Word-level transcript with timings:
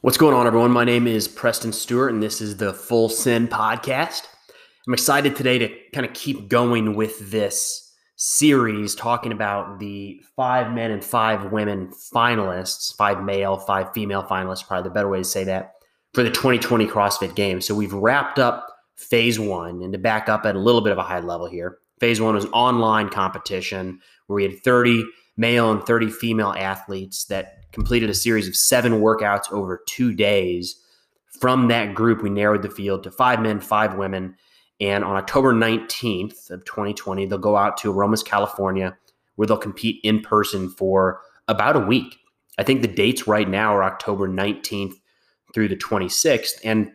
What's 0.00 0.16
going 0.16 0.32
on, 0.32 0.46
everyone? 0.46 0.70
My 0.70 0.84
name 0.84 1.08
is 1.08 1.26
Preston 1.26 1.72
Stewart, 1.72 2.12
and 2.12 2.22
this 2.22 2.40
is 2.40 2.58
the 2.58 2.72
Full 2.72 3.08
Sin 3.08 3.48
podcast. 3.48 4.28
I'm 4.86 4.94
excited 4.94 5.34
today 5.34 5.58
to 5.58 5.74
kind 5.92 6.06
of 6.06 6.14
keep 6.14 6.48
going 6.48 6.94
with 6.94 7.32
this 7.32 7.92
series 8.14 8.94
talking 8.94 9.32
about 9.32 9.80
the 9.80 10.22
five 10.36 10.72
men 10.72 10.92
and 10.92 11.02
five 11.02 11.50
women 11.50 11.88
finalists, 12.14 12.94
five 12.94 13.24
male, 13.24 13.56
five 13.56 13.92
female 13.92 14.22
finalists, 14.22 14.64
probably 14.64 14.88
the 14.88 14.94
better 14.94 15.08
way 15.08 15.18
to 15.18 15.24
say 15.24 15.42
that, 15.42 15.72
for 16.14 16.22
the 16.22 16.30
2020 16.30 16.86
CrossFit 16.86 17.34
Games. 17.34 17.66
So 17.66 17.74
we've 17.74 17.92
wrapped 17.92 18.38
up 18.38 18.68
phase 18.94 19.40
one, 19.40 19.82
and 19.82 19.92
to 19.92 19.98
back 19.98 20.28
up 20.28 20.46
at 20.46 20.54
a 20.54 20.60
little 20.60 20.80
bit 20.80 20.92
of 20.92 20.98
a 20.98 21.02
high 21.02 21.18
level 21.18 21.48
here, 21.48 21.78
phase 21.98 22.20
one 22.20 22.36
was 22.36 22.44
an 22.44 22.52
online 22.52 23.08
competition 23.08 23.98
where 24.28 24.36
we 24.36 24.44
had 24.44 24.62
30 24.62 25.04
male 25.36 25.72
and 25.72 25.82
30 25.82 26.08
female 26.08 26.54
athletes 26.56 27.24
that 27.24 27.57
completed 27.72 28.10
a 28.10 28.14
series 28.14 28.48
of 28.48 28.56
seven 28.56 29.00
workouts 29.00 29.52
over 29.52 29.82
two 29.86 30.12
days. 30.12 30.80
From 31.40 31.68
that 31.68 31.94
group, 31.94 32.22
we 32.22 32.30
narrowed 32.30 32.62
the 32.62 32.70
field 32.70 33.02
to 33.04 33.10
five 33.10 33.40
men, 33.40 33.60
five 33.60 33.94
women. 33.94 34.36
And 34.80 35.04
on 35.04 35.16
October 35.16 35.52
19th 35.52 36.50
of 36.50 36.64
2020, 36.64 37.26
they'll 37.26 37.38
go 37.38 37.56
out 37.56 37.76
to 37.78 37.92
Aromas, 37.92 38.22
California, 38.22 38.96
where 39.36 39.46
they'll 39.46 39.56
compete 39.56 40.00
in 40.04 40.20
person 40.20 40.70
for 40.70 41.20
about 41.48 41.76
a 41.76 41.80
week. 41.80 42.16
I 42.58 42.62
think 42.62 42.82
the 42.82 42.88
dates 42.88 43.26
right 43.26 43.48
now 43.48 43.74
are 43.74 43.84
October 43.84 44.28
19th 44.28 44.94
through 45.54 45.68
the 45.68 45.76
26th. 45.76 46.60
And 46.64 46.90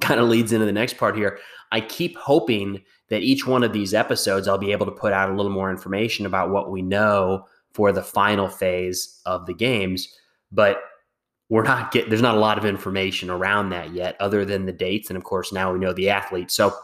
kind 0.00 0.20
of 0.20 0.28
leads 0.28 0.52
into 0.52 0.66
the 0.66 0.72
next 0.72 0.96
part 0.96 1.16
here. 1.16 1.38
I 1.72 1.80
keep 1.80 2.16
hoping 2.16 2.82
that 3.08 3.22
each 3.22 3.46
one 3.46 3.62
of 3.62 3.72
these 3.72 3.94
episodes, 3.94 4.48
I'll 4.48 4.58
be 4.58 4.72
able 4.72 4.86
to 4.86 4.92
put 4.92 5.12
out 5.12 5.30
a 5.30 5.34
little 5.34 5.52
more 5.52 5.70
information 5.70 6.26
about 6.26 6.50
what 6.50 6.70
we 6.70 6.82
know 6.82 7.44
for 7.72 7.92
the 7.92 8.02
final 8.02 8.48
phase 8.48 9.20
of 9.26 9.46
the 9.46 9.54
games. 9.54 10.16
But 10.52 10.82
we're 11.48 11.64
not 11.64 11.90
getting, 11.92 12.08
there's 12.08 12.22
not 12.22 12.36
a 12.36 12.40
lot 12.40 12.58
of 12.58 12.64
information 12.64 13.28
around 13.28 13.70
that 13.70 13.92
yet, 13.92 14.16
other 14.20 14.44
than 14.44 14.66
the 14.66 14.72
dates. 14.72 15.10
And 15.10 15.16
of 15.16 15.24
course, 15.24 15.52
now 15.52 15.72
we 15.72 15.78
know 15.78 15.92
the 15.92 16.10
athletes. 16.10 16.54
So, 16.54 16.74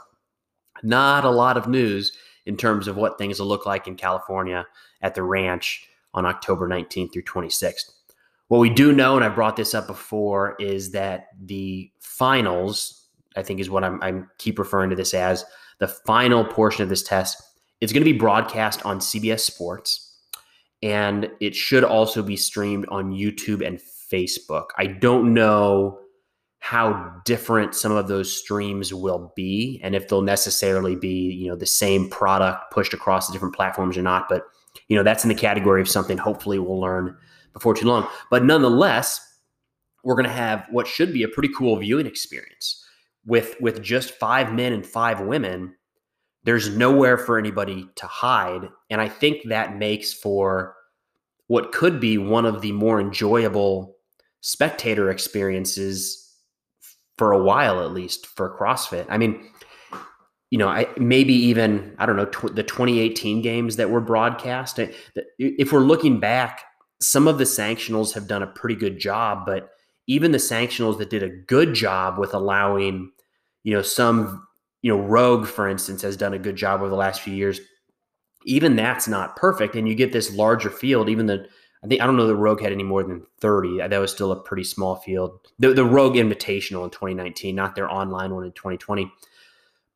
not 0.83 1.25
a 1.25 1.31
lot 1.31 1.57
of 1.57 1.69
news 1.69 2.13
in 2.45 2.57
terms 2.57 2.87
of 2.87 2.97
what 2.97 3.17
things 3.17 3.41
will 3.41 3.47
look 3.47 3.65
like 3.65 3.87
in 3.87 3.97
California 3.97 4.67
at 5.01 5.15
the 5.15 5.23
ranch 5.23 5.89
on 6.13 6.27
October 6.27 6.69
19th 6.69 7.13
through 7.13 7.23
26th. 7.23 7.91
What 8.49 8.59
we 8.59 8.71
do 8.71 8.93
know, 8.93 9.17
and 9.17 9.25
I 9.25 9.29
brought 9.29 9.57
this 9.57 9.75
up 9.75 9.87
before, 9.87 10.55
is 10.61 10.93
that 10.93 11.29
the 11.41 11.91
finals, 11.99 13.07
I 13.37 13.43
think 13.43 13.59
is 13.59 13.71
what 13.71 13.85
I'm, 13.85 14.03
I'm 14.03 14.31
keep 14.39 14.59
referring 14.59 14.91
to 14.91 14.97
this 14.97 15.15
as, 15.15 15.45
the 15.79 15.89
final 15.89 16.45
portion 16.45 16.83
of 16.83 16.89
this 16.89 17.03
test, 17.03 17.43
it's 17.81 17.93
going 17.93 18.05
to 18.05 18.13
be 18.13 18.19
broadcast 18.19 18.85
on 18.87 19.01
CBS 19.01 19.41
Sports 19.41 20.06
and 20.83 21.31
it 21.41 21.55
should 21.55 21.85
also 21.85 22.23
be 22.23 22.37
streamed 22.37 22.87
on 22.89 23.13
YouTube 23.13 23.67
and 23.67 23.81
Facebook. 24.13 24.67
I 24.77 24.87
don't 24.87 25.35
know 25.35 25.99
how 26.59 27.21
different 27.25 27.75
some 27.75 27.93
of 27.93 28.09
those 28.09 28.35
streams 28.35 28.93
will 28.93 29.33
be 29.37 29.81
and 29.85 29.95
if 29.95 30.09
they'll 30.09 30.23
necessarily 30.23 30.97
be, 30.97 31.33
you 31.33 31.49
know, 31.49 31.57
the 31.57 31.67
same 31.67 32.11
product 32.11 32.73
pushed 32.73 32.93
across 32.93 33.27
the 33.27 33.33
different 33.33 33.55
platforms 33.55 33.97
or 33.97 34.03
not, 34.03 34.29
but 34.29 34.43
you 34.89 34.97
know, 34.97 35.03
that's 35.03 35.25
in 35.25 35.29
the 35.29 35.35
category 35.35 35.81
of 35.81 35.89
something 35.89 36.19
hopefully 36.19 36.59
we'll 36.59 36.81
learn 36.81 37.17
before 37.53 37.75
too 37.75 37.87
long. 37.87 38.09
But 38.31 38.45
nonetheless, 38.45 39.21
we're 40.05 40.15
going 40.15 40.27
to 40.27 40.33
have 40.33 40.67
what 40.71 40.87
should 40.87 41.13
be 41.13 41.23
a 41.23 41.29
pretty 41.29 41.51
cool 41.57 41.77
viewing 41.77 42.07
experience 42.07 42.85
with 43.25 43.57
with 43.61 43.83
just 43.83 44.13
5 44.13 44.53
men 44.53 44.73
and 44.73 44.87
5 44.87 45.21
women 45.21 45.75
there's 46.47 46.75
nowhere 46.75 47.19
for 47.19 47.39
anybody 47.39 47.89
to 47.97 48.07
hide. 48.07 48.71
And 48.89 49.01
I 49.01 49.09
think 49.09 49.49
that 49.49 49.77
makes 49.77 50.13
for 50.13 50.77
what 51.49 51.73
could 51.73 52.01
be 52.01 52.17
one 52.17 52.47
of 52.47 52.63
the 52.63 52.73
more 52.73 53.01
enjoyable 53.01 53.97
spectator 54.41 55.11
experiences 55.11 56.23
for 57.19 57.33
a 57.33 57.43
while, 57.43 57.83
at 57.83 57.91
least 57.91 58.27
for 58.27 58.57
CrossFit. 58.57 59.07
I 59.09 59.19
mean, 59.19 59.45
you 60.51 60.59
know, 60.59 60.69
I 60.69 60.87
maybe 60.97 61.35
even 61.35 61.97
I 61.99 62.07
don't 62.07 62.17
know 62.17 62.27
tw- 62.27 62.55
the 62.55 62.63
2018 62.63 63.43
games 63.43 63.75
that 63.77 63.91
were 63.91 64.01
broadcast. 64.01 64.79
If 65.39 65.73
we're 65.73 65.81
looking 65.81 66.21
back, 66.21 66.63
some 67.01 67.27
of 67.27 67.39
the 67.39 67.45
sanctionals 67.45 68.15
have 68.15 68.29
done 68.29 68.45
a 68.45 68.47
pretty 68.47 68.77
good 68.77 69.01
job, 69.01 69.45
but 69.47 69.71
even 70.07 70.31
the 70.31 70.39
sanctionals 70.39 70.99
that 70.99 71.11
did 71.11 71.25
a 71.25 71.29
good 71.29 71.75
job 71.75 72.19
with 72.19 72.35
allowing, 72.35 73.11
you 73.65 73.75
know, 73.75 73.83
some 73.83 74.46
you 74.87 74.97
know, 74.97 75.03
Rogue, 75.03 75.49
for 75.49 75.67
instance, 75.67 76.03
has 76.03 76.17
done 76.17 76.33
a 76.33 76.39
good 76.39 76.55
job 76.55 76.81
over 76.81 76.89
the 76.89 76.95
last 76.95 77.21
few 77.21 77.35
years. 77.35 77.59
Even 78.45 78.77
that's 78.77 79.09
not 79.09 79.35
perfect, 79.35 79.75
and 79.75 79.89
you 79.89 79.97
get 79.97 80.13
this 80.13 80.33
larger 80.33 80.71
field. 80.71 81.09
Even 81.09 81.27
the 81.27 81.45
I 81.83 81.89
think 81.89 82.01
I 82.01 82.07
don't 82.07 82.17
know 82.17 82.29
the 82.29 82.37
Rogue 82.37 82.61
had 82.61 82.71
any 82.71 82.85
more 82.85 83.03
than 83.03 83.27
thirty. 83.41 83.79
That 83.79 83.99
was 83.99 84.13
still 84.13 84.31
a 84.31 84.41
pretty 84.41 84.63
small 84.63 84.95
field. 84.95 85.41
The 85.59 85.75
the 85.75 85.85
Rogue 85.85 86.15
Invitational 86.15 86.85
in 86.85 86.91
2019, 86.91 87.53
not 87.57 87.75
their 87.75 87.91
online 87.91 88.33
one 88.33 88.45
in 88.45 88.53
2020, 88.53 89.11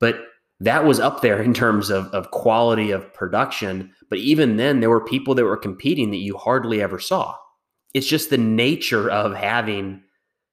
but 0.01 0.25
that 0.59 0.85
was 0.85 0.99
up 0.99 1.23
there 1.23 1.41
in 1.41 1.55
terms 1.55 1.89
of, 1.91 2.07
of 2.07 2.33
quality 2.33 2.91
of 2.91 3.15
production. 3.15 3.95
But 4.09 4.19
even 4.19 4.57
then, 4.57 4.81
there 4.81 4.91
were 4.91 5.05
people 5.05 5.37
that 5.37 5.45
were 5.45 5.57
competing 5.57 6.11
that 6.11 6.17
you 6.17 6.37
hardly 6.37 6.83
ever 6.83 6.99
saw. 6.99 7.37
It's 7.95 8.09
just 8.09 8.29
the 8.29 8.39
nature 8.39 9.09
of 9.09 9.37
having, 9.37 10.03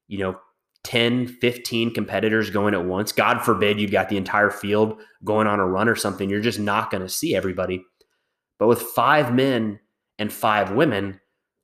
you 0.08 0.20
know, 0.20 0.40
10, 0.84 1.28
15 1.28 1.94
competitors 1.94 2.50
going 2.50 2.74
at 2.74 2.86
once. 2.86 3.12
God 3.12 3.42
forbid 3.42 3.80
you've 3.80 3.92
got 3.92 4.10
the 4.10 4.18
entire 4.18 4.50
field 4.50 5.02
going 5.24 5.48
on 5.48 5.60
a 5.60 5.68
run 5.68 5.90
or 5.90 5.96
something. 5.96 6.30
You're 6.30 6.40
just 6.40 6.60
not 6.60 6.92
going 6.92 7.04
to 7.04 7.10
see 7.10 7.36
everybody. 7.36 7.84
But 8.60 8.68
with 8.68 8.82
five 8.82 9.34
men 9.34 9.80
and 10.18 10.32
five 10.32 10.72
women, 10.72 11.20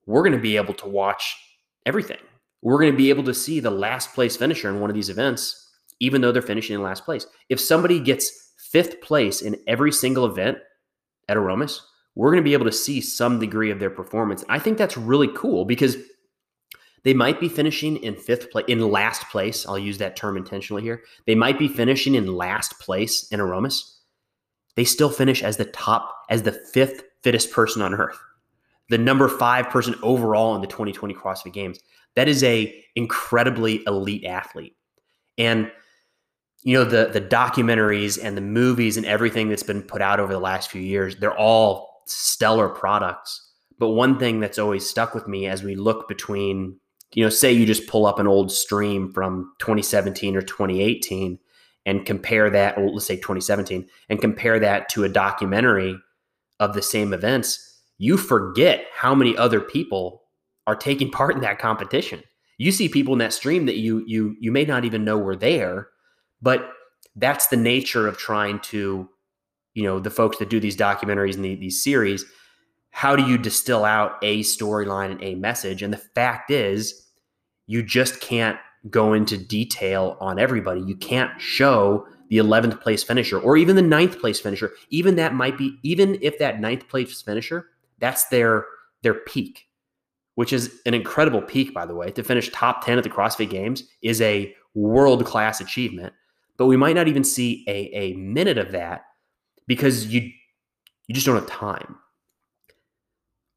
we're 0.06 0.24
going 0.24 0.34
to 0.34 0.40
be 0.40 0.58
able 0.58 0.74
to 0.76 0.88
watch 0.88 1.38
everything. 1.86 2.18
We're 2.62 2.80
going 2.80 2.92
to 2.92 2.98
be 2.98 3.10
able 3.10 3.24
to 3.24 3.34
see 3.34 3.60
the 3.60 3.72
last 3.72 4.14
place 4.14 4.38
finisher 4.38 4.70
in 4.70 4.80
one 4.80 4.90
of 4.90 4.94
these 4.94 5.10
events, 5.10 5.72
even 6.00 6.22
though 6.22 6.32
they're 6.32 6.42
finishing 6.42 6.76
in 6.76 6.84
last 6.84 7.06
place. 7.06 7.26
If 7.50 7.60
somebody 7.60 8.00
gets 8.00 8.54
fifth 8.58 9.02
place 9.02 9.42
in 9.42 9.58
every 9.68 9.92
single 9.92 10.26
event 10.26 10.58
at 11.30 11.38
Aromas, 11.38 11.82
we're 12.16 12.32
going 12.32 12.44
to 12.44 12.48
be 12.48 12.54
able 12.54 12.66
to 12.66 12.72
see 12.72 13.02
some 13.02 13.40
degree 13.40 13.72
of 13.72 13.80
their 13.80 13.90
performance. 13.90 14.44
I 14.50 14.60
think 14.60 14.78
that's 14.78 14.98
really 14.98 15.30
cool 15.34 15.66
because– 15.66 15.98
they 17.04 17.14
might 17.14 17.40
be 17.40 17.50
finishing 17.50 17.98
in 17.98 18.16
fifth 18.16 18.50
place, 18.50 18.66
in 18.68 18.80
last 18.80 19.30
place. 19.30 19.68
I'll 19.68 19.80
use 19.80 19.98
that 19.98 20.16
term 20.16 20.38
intentionally 20.38 20.82
here. 20.82 21.04
They 21.26 21.36
might 21.36 21.60
be 21.60 21.68
finishing 21.68 22.16
in 22.16 22.34
last 22.36 22.80
place 22.80 23.28
in 23.30 23.40
Aromas. 23.40 24.00
They 24.76 24.86
still 24.86 25.10
finish 25.10 25.44
as 25.44 25.58
the 25.58 25.66
top, 25.66 26.16
as 26.30 26.44
the 26.44 26.52
fifth 26.52 27.04
fittest 27.22 27.52
person 27.52 27.82
on 27.82 27.94
earth, 27.94 28.18
the 28.90 28.98
number 28.98 29.28
five 29.28 29.70
person 29.70 29.96
overall 30.02 30.56
in 30.56 30.62
the 30.62 30.68
2020 30.68 31.14
CrossFit 31.14 31.54
Games. 31.54 31.80
That 32.16 32.28
is 32.28 32.44
a 32.44 32.74
incredibly 32.96 33.84
elite 33.86 34.26
athlete, 34.26 34.76
and 35.38 35.72
you 36.64 36.78
know 36.78 36.86
the 36.86 37.10
the 37.12 37.22
documentaries 37.22 38.24
and 38.24 38.38
the 38.38 38.42
movies 38.42 38.98
and 38.98 39.06
everything 39.06 39.50
that's 39.50 39.64
been 39.64 39.82
put 39.82 40.02
out 40.02 40.20
over 40.20 40.32
the 40.32 40.40
last 40.40 40.72
few 40.72 40.82
years. 40.82 41.16
They're 41.18 41.38
all 41.38 42.04
stellar 42.06 42.70
products. 42.70 43.52
But 43.80 43.90
one 43.90 44.20
thing 44.20 44.40
that's 44.40 44.60
always 44.60 44.88
stuck 44.88 45.16
with 45.16 45.28
me 45.28 45.48
as 45.48 45.64
we 45.64 45.76
look 45.76 46.08
between 46.08 46.80
you 47.14 47.24
know, 47.24 47.30
say 47.30 47.52
you 47.52 47.66
just 47.66 47.88
pull 47.88 48.06
up 48.06 48.20
an 48.20 48.28
old 48.28 48.52
stream 48.52 49.12
from 49.12 49.54
2017 49.60 50.36
or 50.36 50.42
2018 50.42 51.40
and 51.86 52.06
compare 52.06 52.50
that, 52.50 52.78
or 52.78 52.90
let's 52.90 53.06
say 53.06 53.16
2017, 53.16 53.88
and 54.10 54.22
compare 54.22 54.60
that 54.60 54.90
to 54.90 55.04
a 55.04 55.10
documentary 55.10 55.98
of 56.60 56.74
the 56.74 56.82
same 56.82 57.14
events, 57.14 57.82
you 57.98 58.18
forget 58.18 58.86
how 58.94 59.14
many 59.14 59.36
other 59.38 59.60
people 59.60 60.24
are 60.66 60.76
taking 60.76 61.12
part 61.12 61.36
in 61.36 61.42
that 61.42 61.60
competition. 61.60 62.24
You 62.58 62.72
see 62.72 62.88
people 62.88 63.14
in 63.14 63.20
that 63.20 63.34
stream 63.34 63.66
that 63.66 63.78
you 63.78 64.04
you 64.06 64.36
you 64.40 64.52
may 64.52 64.64
not 64.64 64.86
even 64.86 65.04
know 65.04 65.18
were 65.18 65.36
there, 65.36 65.90
but 66.42 66.70
that's 67.16 67.48
the 67.48 67.58
nature 67.58 68.08
of 68.08 68.18
trying 68.18 68.60
to, 68.60 69.10
you 69.74 69.84
know, 69.84 70.00
the 70.00 70.10
folks 70.10 70.38
that 70.38 70.50
do 70.50 70.60
these 70.60 70.78
documentaries 70.78 71.36
and 71.36 71.44
the, 71.44 71.56
these 71.56 71.84
series. 71.84 72.26
How 72.92 73.16
do 73.16 73.24
you 73.24 73.38
distill 73.38 73.86
out 73.86 74.18
a 74.22 74.42
storyline 74.42 75.12
and 75.12 75.24
a 75.24 75.36
message? 75.36 75.82
And 75.82 75.92
the 75.92 75.98
fact 75.98 76.52
is, 76.52 77.03
you 77.68 77.84
just 77.84 78.20
can't 78.20 78.58
go 78.90 79.14
into 79.14 79.38
detail 79.38 80.18
on 80.20 80.40
everybody. 80.40 80.82
You 80.82 80.96
can't 80.96 81.40
show 81.40 82.06
the 82.30 82.38
11th 82.38 82.82
place 82.82 83.04
finisher 83.04 83.40
or 83.40 83.58
even 83.58 83.76
the 83.76 83.82
ninth 83.82 84.20
place 84.20 84.40
finisher. 84.40 84.74
Even 84.90 85.16
that 85.16 85.34
might 85.34 85.58
be, 85.58 85.78
even 85.84 86.18
if 86.22 86.40
that 86.40 86.60
ninth 86.60 86.88
place 86.88 87.22
finisher, 87.22 87.70
that's 88.00 88.26
their 88.26 88.66
their 89.02 89.14
peak, 89.14 89.68
which 90.36 90.54
is 90.54 90.80
an 90.86 90.94
incredible 90.94 91.42
peak, 91.42 91.74
by 91.74 91.86
the 91.86 91.96
way. 91.96 92.10
To 92.12 92.24
finish 92.24 92.50
top 92.52 92.86
10 92.86 92.98
at 92.98 93.04
the 93.04 93.10
CrossFit 93.10 93.50
Games 93.50 93.84
is 94.02 94.22
a 94.22 94.56
world 94.74 95.26
class 95.26 95.60
achievement. 95.60 96.14
But 96.58 96.68
we 96.68 96.78
might 96.78 96.96
not 96.96 97.08
even 97.08 97.24
see 97.24 97.66
a, 97.68 97.90
a 97.94 98.14
minute 98.14 98.58
of 98.58 98.72
that 98.72 99.06
because 99.68 100.08
you 100.08 100.30
you 101.08 101.14
just 101.14 101.26
don't 101.26 101.36
have 101.36 101.48
time 101.48 101.98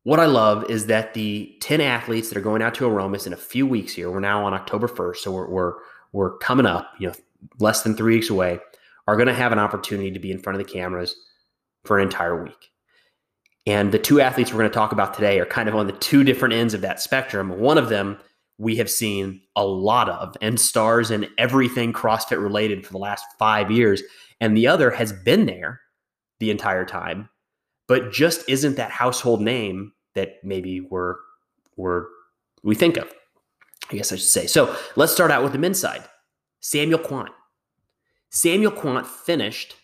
what 0.07 0.21
I 0.21 0.27
love 0.27 0.71
is 0.71 0.87
that 0.87 1.15
the 1.15 1.53
10 1.63 1.81
athletes 1.81 2.29
that 2.29 2.39
are 2.39 2.41
going 2.41 2.63
out 2.63 2.77
to 2.77 2.87
Aromas 2.87 3.27
in 3.27 3.33
a 3.33 3.37
few 3.37 3.67
weeks 3.67 3.93
here, 3.93 4.09
we're 4.09 4.21
now 4.21 4.47
on 4.47 4.55
October 4.55 4.87
1st, 4.87 5.17
so 5.17 5.33
we're, 5.33 5.51
we're, 5.51 5.73
we're 6.13 6.39
coming 6.39 6.65
up, 6.65 6.93
you 7.01 7.09
know, 7.09 7.15
less 7.59 7.83
than 7.83 7.97
three 7.97 8.15
weeks 8.15 8.31
away, 8.31 8.61
are 9.09 9.17
going 9.17 9.27
to 9.27 9.35
have 9.35 9.51
an 9.51 9.59
opportunity 9.59 10.13
to 10.13 10.21
be 10.21 10.31
in 10.31 10.39
front 10.39 10.61
of 10.61 10.65
the 10.65 10.73
cameras 10.73 11.17
for 11.85 11.99
an 11.99 12.05
entire 12.05 12.41
week. 12.41 12.71
And 13.67 13.91
the 13.91 13.99
two 13.99 14.21
athletes 14.21 14.53
we're 14.53 14.61
going 14.61 14.71
to 14.71 14.75
talk 14.75 14.93
about 14.93 15.13
today 15.13 15.41
are 15.41 15.45
kind 15.45 15.69
of 15.69 15.75
on 15.75 15.89
the 15.89 15.93
two 15.95 16.23
different 16.23 16.55
ends 16.55 16.73
of 16.73 16.83
that 16.83 17.03
spectrum. 17.03 17.59
One 17.59 17.77
of 17.77 17.89
them 17.89 18.17
we 18.59 18.77
have 18.77 18.89
seen 18.89 19.41
a 19.57 19.67
lot 19.67 20.09
of 20.09 20.37
and 20.41 20.61
stars 20.61 21.11
in 21.11 21.27
everything 21.37 21.93
CrossFit 21.93 22.41
related 22.41 22.87
for 22.87 22.93
the 22.93 22.99
last 22.99 23.25
five 23.41 23.73
years. 23.73 24.05
And 24.41 24.57
the 24.57 24.69
other 24.69 24.93
has 24.93 25.13
been 25.13 25.47
there 25.47 25.81
the 26.39 26.53
entire 26.53 26.85
time, 26.85 27.29
but 27.89 28.13
just 28.13 28.49
isn't 28.49 28.77
that 28.77 28.93
household 28.93 29.41
name 29.41 29.93
that 30.17 30.43
maybe 30.43 30.81
we're, 30.81 31.15
we're 31.77 32.07
we 32.63 32.75
think 32.75 32.97
of. 32.97 33.13
I 33.91 33.95
guess 33.95 34.11
I 34.11 34.17
should 34.17 34.27
say. 34.27 34.47
So 34.49 34.77
let's 34.97 35.13
start 35.13 35.31
out 35.31 35.45
with 35.45 35.53
the 35.53 35.59
men's 35.59 35.79
side. 35.79 36.03
Samuel 36.59 36.99
Kwant. 36.99 37.29
Samuel 38.31 38.73
Kwant 38.73 39.07
finished 39.07 39.77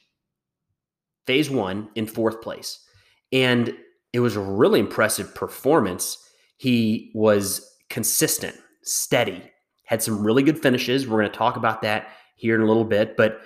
phase 1.27 1.49
one 1.49 1.89
in 1.95 2.07
fourth 2.07 2.43
place. 2.43 2.85
And 3.31 3.77
it 4.13 4.21
was 4.21 4.35
a 4.35 4.41
really 4.41 4.81
impressive 4.81 5.35
performance. 5.35 6.19
He 6.57 7.13
was 7.15 7.77
consistent, 7.89 8.57
steady, 8.83 9.43
had 9.85 10.03
some 10.03 10.25
really 10.25 10.43
good 10.43 10.61
finishes. 10.61 11.07
We're 11.07 11.21
going 11.21 11.31
to 11.31 11.39
talk 11.39 11.57
about 11.57 11.83
that 11.83 12.09
here 12.35 12.55
in 12.57 12.63
a 12.63 12.67
little 12.67 12.85
bit, 12.85 13.17
but 13.17 13.41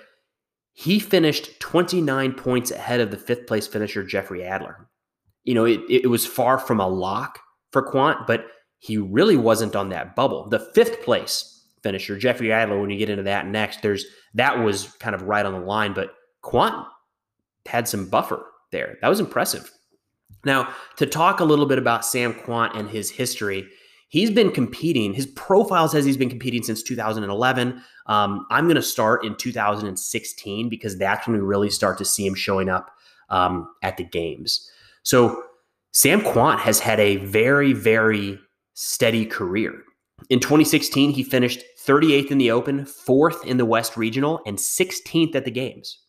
he 0.73 0.99
finished 0.99 1.59
29 1.59 2.33
points 2.33 2.71
ahead 2.71 2.99
of 2.99 3.11
the 3.11 3.17
fifth 3.17 3.47
place 3.47 3.67
finisher, 3.67 4.03
Jeffrey 4.03 4.43
Adler. 4.43 4.87
You 5.47 5.55
know, 5.55 5.65
it, 5.65 5.81
it 5.89 6.07
was 6.07 6.25
far 6.25 6.59
from 6.59 6.79
a 6.79 6.87
lock 6.87 7.39
for 7.71 7.81
Kwant, 7.81 8.27
but 8.27 8.45
he 8.79 8.97
really 8.97 9.37
wasn't 9.37 9.75
on 9.75 9.89
that 9.89 10.15
bubble. 10.15 10.47
The 10.49 10.59
fifth 10.59 11.01
place 11.03 11.53
finisher, 11.83 12.17
Jeffrey 12.17 12.51
Adler, 12.51 12.79
when 12.79 12.89
you 12.89 12.97
get 12.97 13.09
into 13.09 13.23
that 13.23 13.47
next, 13.47 13.81
there's 13.81 14.05
that 14.33 14.59
was 14.59 14.91
kind 14.99 15.15
of 15.15 15.23
right 15.23 15.45
on 15.45 15.53
the 15.53 15.59
line, 15.59 15.93
but 15.93 16.13
Kwant 16.43 16.85
had 17.65 17.87
some 17.87 18.09
buffer 18.09 18.45
there. 18.71 18.97
That 19.01 19.09
was 19.09 19.19
impressive. 19.19 19.71
Now, 20.43 20.73
to 20.97 21.05
talk 21.05 21.39
a 21.39 21.45
little 21.45 21.65
bit 21.65 21.77
about 21.77 22.05
Sam 22.05 22.33
Kwant 22.33 22.77
and 22.77 22.89
his 22.89 23.09
history, 23.09 23.67
he's 24.09 24.31
been 24.31 24.51
competing. 24.51 25.13
His 25.13 25.25
profile 25.25 25.87
says 25.87 26.05
he's 26.05 26.17
been 26.17 26.29
competing 26.29 26.63
since 26.63 26.83
2011. 26.83 27.81
Um, 28.05 28.45
I'm 28.49 28.65
going 28.65 28.75
to 28.75 28.81
start 28.81 29.25
in 29.25 29.35
2016 29.35 30.69
because 30.69 30.97
that's 30.97 31.27
when 31.27 31.35
we 31.35 31.41
really 31.41 31.69
start 31.69 31.97
to 31.97 32.05
see 32.05 32.25
him 32.25 32.35
showing 32.35 32.69
up 32.69 32.91
um, 33.29 33.69
at 33.81 33.97
the 33.97 34.03
games. 34.03 34.69
So, 35.07 35.41
Sam 35.93 36.19
Kwant 36.19 36.59
has 36.59 36.81
had 36.81 36.99
a 36.99 37.15
very, 37.15 37.71
very 37.71 38.37
steady 38.73 39.25
career. 39.25 39.73
In 40.29 40.41
2016, 40.41 41.11
he 41.11 41.23
finished 41.23 41.63
38th 41.85 42.29
in 42.29 42.37
the 42.39 42.51
Open, 42.51 42.85
fourth 42.85 43.45
in 43.45 43.55
the 43.55 43.63
West 43.63 43.95
Regional, 43.95 44.41
and 44.45 44.57
16th 44.57 45.33
at 45.33 45.45
the 45.45 45.51
Games. 45.51 46.01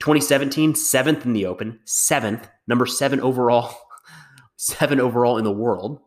2017, 0.00 0.74
seventh 0.74 1.26
in 1.26 1.34
the 1.34 1.44
Open, 1.44 1.80
seventh, 1.84 2.48
number 2.66 2.86
seven 2.86 3.20
overall, 3.20 3.76
seven 4.56 4.98
overall 4.98 5.36
in 5.36 5.44
the 5.44 5.52
world, 5.52 6.00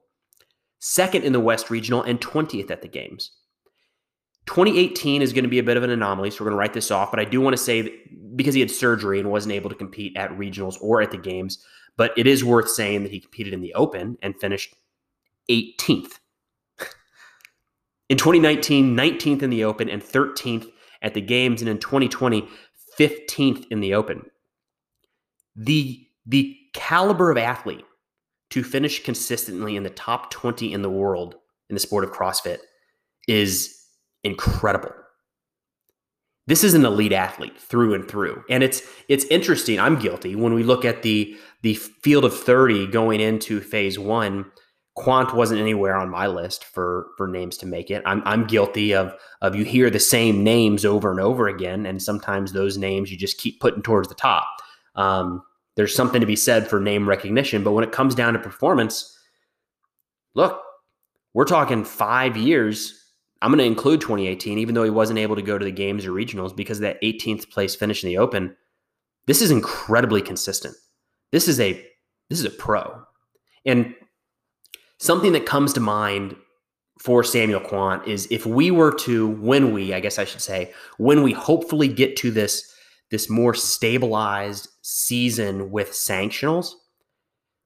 second 0.80 1.24
in 1.24 1.34
the 1.34 1.40
West 1.40 1.70
Regional, 1.70 2.02
and 2.02 2.20
20th 2.20 2.72
at 2.72 2.82
the 2.82 2.88
Games. 2.88 3.32
2018 4.48 5.22
is 5.22 5.34
going 5.34 5.44
to 5.44 5.50
be 5.50 5.60
a 5.60 5.64
bit 5.64 5.78
of 5.78 5.84
an 5.84 5.90
anomaly, 5.90 6.30
so 6.30 6.44
we're 6.44 6.50
going 6.50 6.58
to 6.58 6.60
write 6.60 6.74
this 6.74 6.92
off. 6.92 7.12
But 7.12 7.20
I 7.20 7.26
do 7.26 7.42
want 7.42 7.56
to 7.56 7.62
say 7.62 8.02
because 8.36 8.54
he 8.54 8.60
had 8.60 8.72
surgery 8.72 9.20
and 9.20 9.32
wasn't 9.32 9.54
able 9.54 9.70
to 9.70 9.76
compete 9.76 10.16
at 10.16 10.30
regionals 10.32 10.78
or 10.82 11.02
at 11.02 11.12
the 11.12 11.18
games, 11.18 11.64
but 11.98 12.12
it 12.18 12.28
is 12.28 12.44
worth 12.44 12.70
saying 12.70 13.04
that 13.04 13.12
he 13.12 13.20
competed 13.20 13.54
in 13.54 13.62
the 13.62 13.74
Open 13.74 14.18
and 14.22 14.40
finished 14.40 14.76
18th. 15.50 16.20
In 18.08 18.18
2019, 18.18 18.96
19th 18.96 19.42
in 19.42 19.50
the 19.50 19.64
Open 19.64 19.90
and 19.90 20.02
13th 20.02 20.70
at 21.02 21.14
the 21.14 21.22
games, 21.22 21.62
and 21.62 21.70
in 21.70 21.80
2020, 21.80 22.48
15th 23.00 23.66
in 23.72 23.80
the 23.80 23.94
Open. 23.94 24.26
The 25.56 26.02
the 26.26 26.58
caliber 26.74 27.32
of 27.32 27.38
athlete 27.38 27.86
to 28.50 28.64
finish 28.64 29.04
consistently 29.04 29.76
in 29.76 29.84
the 29.84 29.90
top 29.90 30.32
20 30.32 30.74
in 30.74 30.82
the 30.82 30.90
world 30.90 31.36
in 31.70 31.76
the 31.76 31.80
sport 31.80 32.04
of 32.04 32.12
CrossFit 32.12 32.60
is 33.28 33.85
incredible. 34.26 34.92
This 36.48 36.64
is 36.64 36.74
an 36.74 36.86
elite 36.86 37.14
athlete 37.14 37.58
through 37.58 37.96
and 37.96 38.08
through. 38.08 38.44
And 38.50 38.64
it's 38.64 38.82
it's 39.08 39.26
interesting, 39.26 39.80
I'm 39.80 39.98
guilty 39.98 40.36
when 40.36 40.54
we 40.54 40.64
look 40.64 40.86
at 40.86 41.02
the 41.02 41.38
the 41.62 41.76
field 41.76 42.26
of 42.26 42.38
30 42.38 42.88
going 42.88 43.20
into 43.20 43.62
phase 43.62 43.98
1 43.98 44.46
Kwant 44.98 45.34
wasn't 45.34 45.60
anywhere 45.60 45.96
on 45.96 46.10
my 46.10 46.28
list 46.28 46.64
for 46.64 47.08
for 47.18 47.28
names 47.28 47.58
to 47.58 47.66
make 47.66 47.92
it. 47.92 48.02
I'm 48.06 48.24
I'm 48.26 48.48
guilty 48.48 48.94
of 48.94 49.14
of 49.42 49.54
you 49.54 49.66
hear 49.66 49.90
the 49.90 50.00
same 50.00 50.44
names 50.44 50.86
over 50.86 51.12
and 51.12 51.20
over 51.20 51.48
again, 51.50 51.86
and 51.86 52.02
sometimes 52.02 52.54
those 52.54 52.78
names 52.78 53.12
you 53.12 53.18
just 53.18 53.38
keep 53.38 53.60
putting 53.60 53.82
towards 53.82 54.08
the 54.08 54.16
top. 54.16 54.48
Um, 54.96 55.44
there's 55.76 55.94
something 55.94 56.22
to 56.22 56.28
be 56.28 56.38
said 56.38 56.70
for 56.70 56.80
name 56.80 57.10
recognition, 57.10 57.62
but 57.62 57.74
when 57.74 57.84
it 57.84 57.92
comes 57.92 58.16
down 58.16 58.34
to 58.34 58.40
performance, 58.40 59.20
look, 60.34 60.62
we're 61.34 61.44
talking 61.44 61.84
five 61.84 62.38
years. 62.38 63.02
I'm 63.42 63.52
going 63.52 63.60
to 63.60 63.66
include 63.66 64.02
2018, 64.02 64.58
even 64.58 64.76
though 64.76 64.84
he 64.84 64.90
wasn't 64.90 65.20
able 65.20 65.36
to 65.36 65.42
go 65.42 65.58
to 65.58 65.66
the 65.66 65.72
games 65.72 66.06
or 66.06 66.12
regionals 66.12 66.56
because 66.56 66.78
of 66.78 66.84
that 66.84 67.02
18th 67.02 67.50
place 67.50 67.76
finish 67.76 68.04
in 68.04 68.10
the 68.10 68.18
Open. 68.18 68.56
This 69.28 69.42
is 69.42 69.52
incredibly 69.52 70.22
consistent. 70.22 70.76
This 71.32 71.48
is 71.48 71.60
a 71.60 71.74
this 72.30 72.40
is 72.40 72.46
a 72.46 72.50
pro, 72.50 73.04
and 73.66 73.94
something 75.00 75.34
that 75.34 75.46
comes 75.46 75.74
to 75.74 75.80
mind 75.80 76.36
for 77.00 77.24
Samuel 77.24 77.60
Kwant 77.60 78.08
is 78.08 78.28
if 78.32 78.46
we 78.46 78.72
were 78.72 78.92
to, 79.00 79.28
when 79.28 79.74
we, 79.74 79.94
I 79.94 80.00
guess 80.00 80.18
I 80.18 80.24
should 80.24 80.42
say, 80.42 80.74
when 80.98 81.24
we 81.24 81.34
hopefully 81.34 81.88
get 81.88 82.16
to 82.18 82.32
this 82.32 82.72
this 83.12 83.30
more 83.30 83.54
stabilized 83.54 84.68
season 84.82 85.70
with 85.70 85.92
sanctionals, 85.92 86.72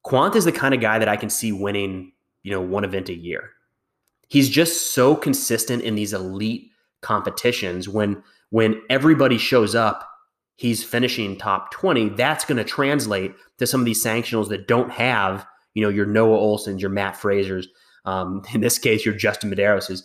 Kwant 0.06 0.36
is 0.36 0.45
the 0.45 0.51
kind 0.51 0.74
of 0.74 0.81
guy 0.81 1.00
that 1.00 1.07
I 1.07 1.16
can 1.16 1.30
see 1.30 1.51
winning, 1.51 2.12
you 2.44 2.51
know, 2.51 2.62
one 2.62 2.83
event 2.83 3.07
a 3.10 3.13
year. 3.13 3.51
He's 4.29 4.49
just 4.49 4.93
so 4.93 5.15
consistent 5.15 5.83
in 5.83 5.95
these 5.95 6.13
elite 6.13 6.71
competitions 7.01 7.89
when 7.89 8.23
when 8.51 8.81
everybody 8.89 9.37
shows 9.37 9.75
up, 9.75 10.09
he's 10.55 10.83
finishing 10.83 11.37
top 11.37 11.71
20. 11.71 12.09
That's 12.09 12.45
going 12.45 12.57
to 12.57 12.63
translate 12.63 13.35
to 13.59 13.67
some 13.67 13.81
of 13.81 13.85
these 13.85 14.03
sanctionals 14.03 14.49
that 14.49 14.67
don't 14.67 14.91
have 14.91 15.45
you 15.73 15.81
know, 15.85 15.89
your 15.89 16.05
Noah 16.05 16.37
Ohlsens 16.37 16.81
your 16.81 16.89
Matt 16.89 17.15
Frasers, 17.15 17.67
um, 18.05 18.43
in 18.53 18.61
this 18.61 18.77
case, 18.77 19.05
your 19.05 19.15
Justin 19.15 19.51
Medeiros 19.51 20.03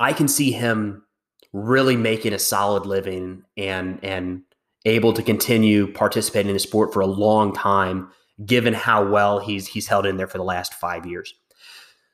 I 0.00 0.12
can 0.12 0.26
see 0.26 0.52
him 0.52 1.04
really 1.52 1.96
making 1.96 2.32
a 2.32 2.38
solid 2.38 2.86
living 2.86 3.42
and 3.56 3.98
and 4.02 4.42
able 4.84 5.12
to 5.12 5.22
continue 5.22 5.92
participating 5.92 6.48
in 6.48 6.54
the 6.54 6.60
sport 6.60 6.92
for 6.92 7.00
a 7.00 7.06
long 7.06 7.54
time, 7.54 8.10
given 8.44 8.74
how 8.74 9.06
well 9.06 9.38
he's 9.38 9.68
he's 9.68 9.86
held 9.86 10.06
in 10.06 10.16
there 10.16 10.26
for 10.26 10.38
the 10.38 10.44
last 10.44 10.74
five 10.74 11.06
years. 11.06 11.34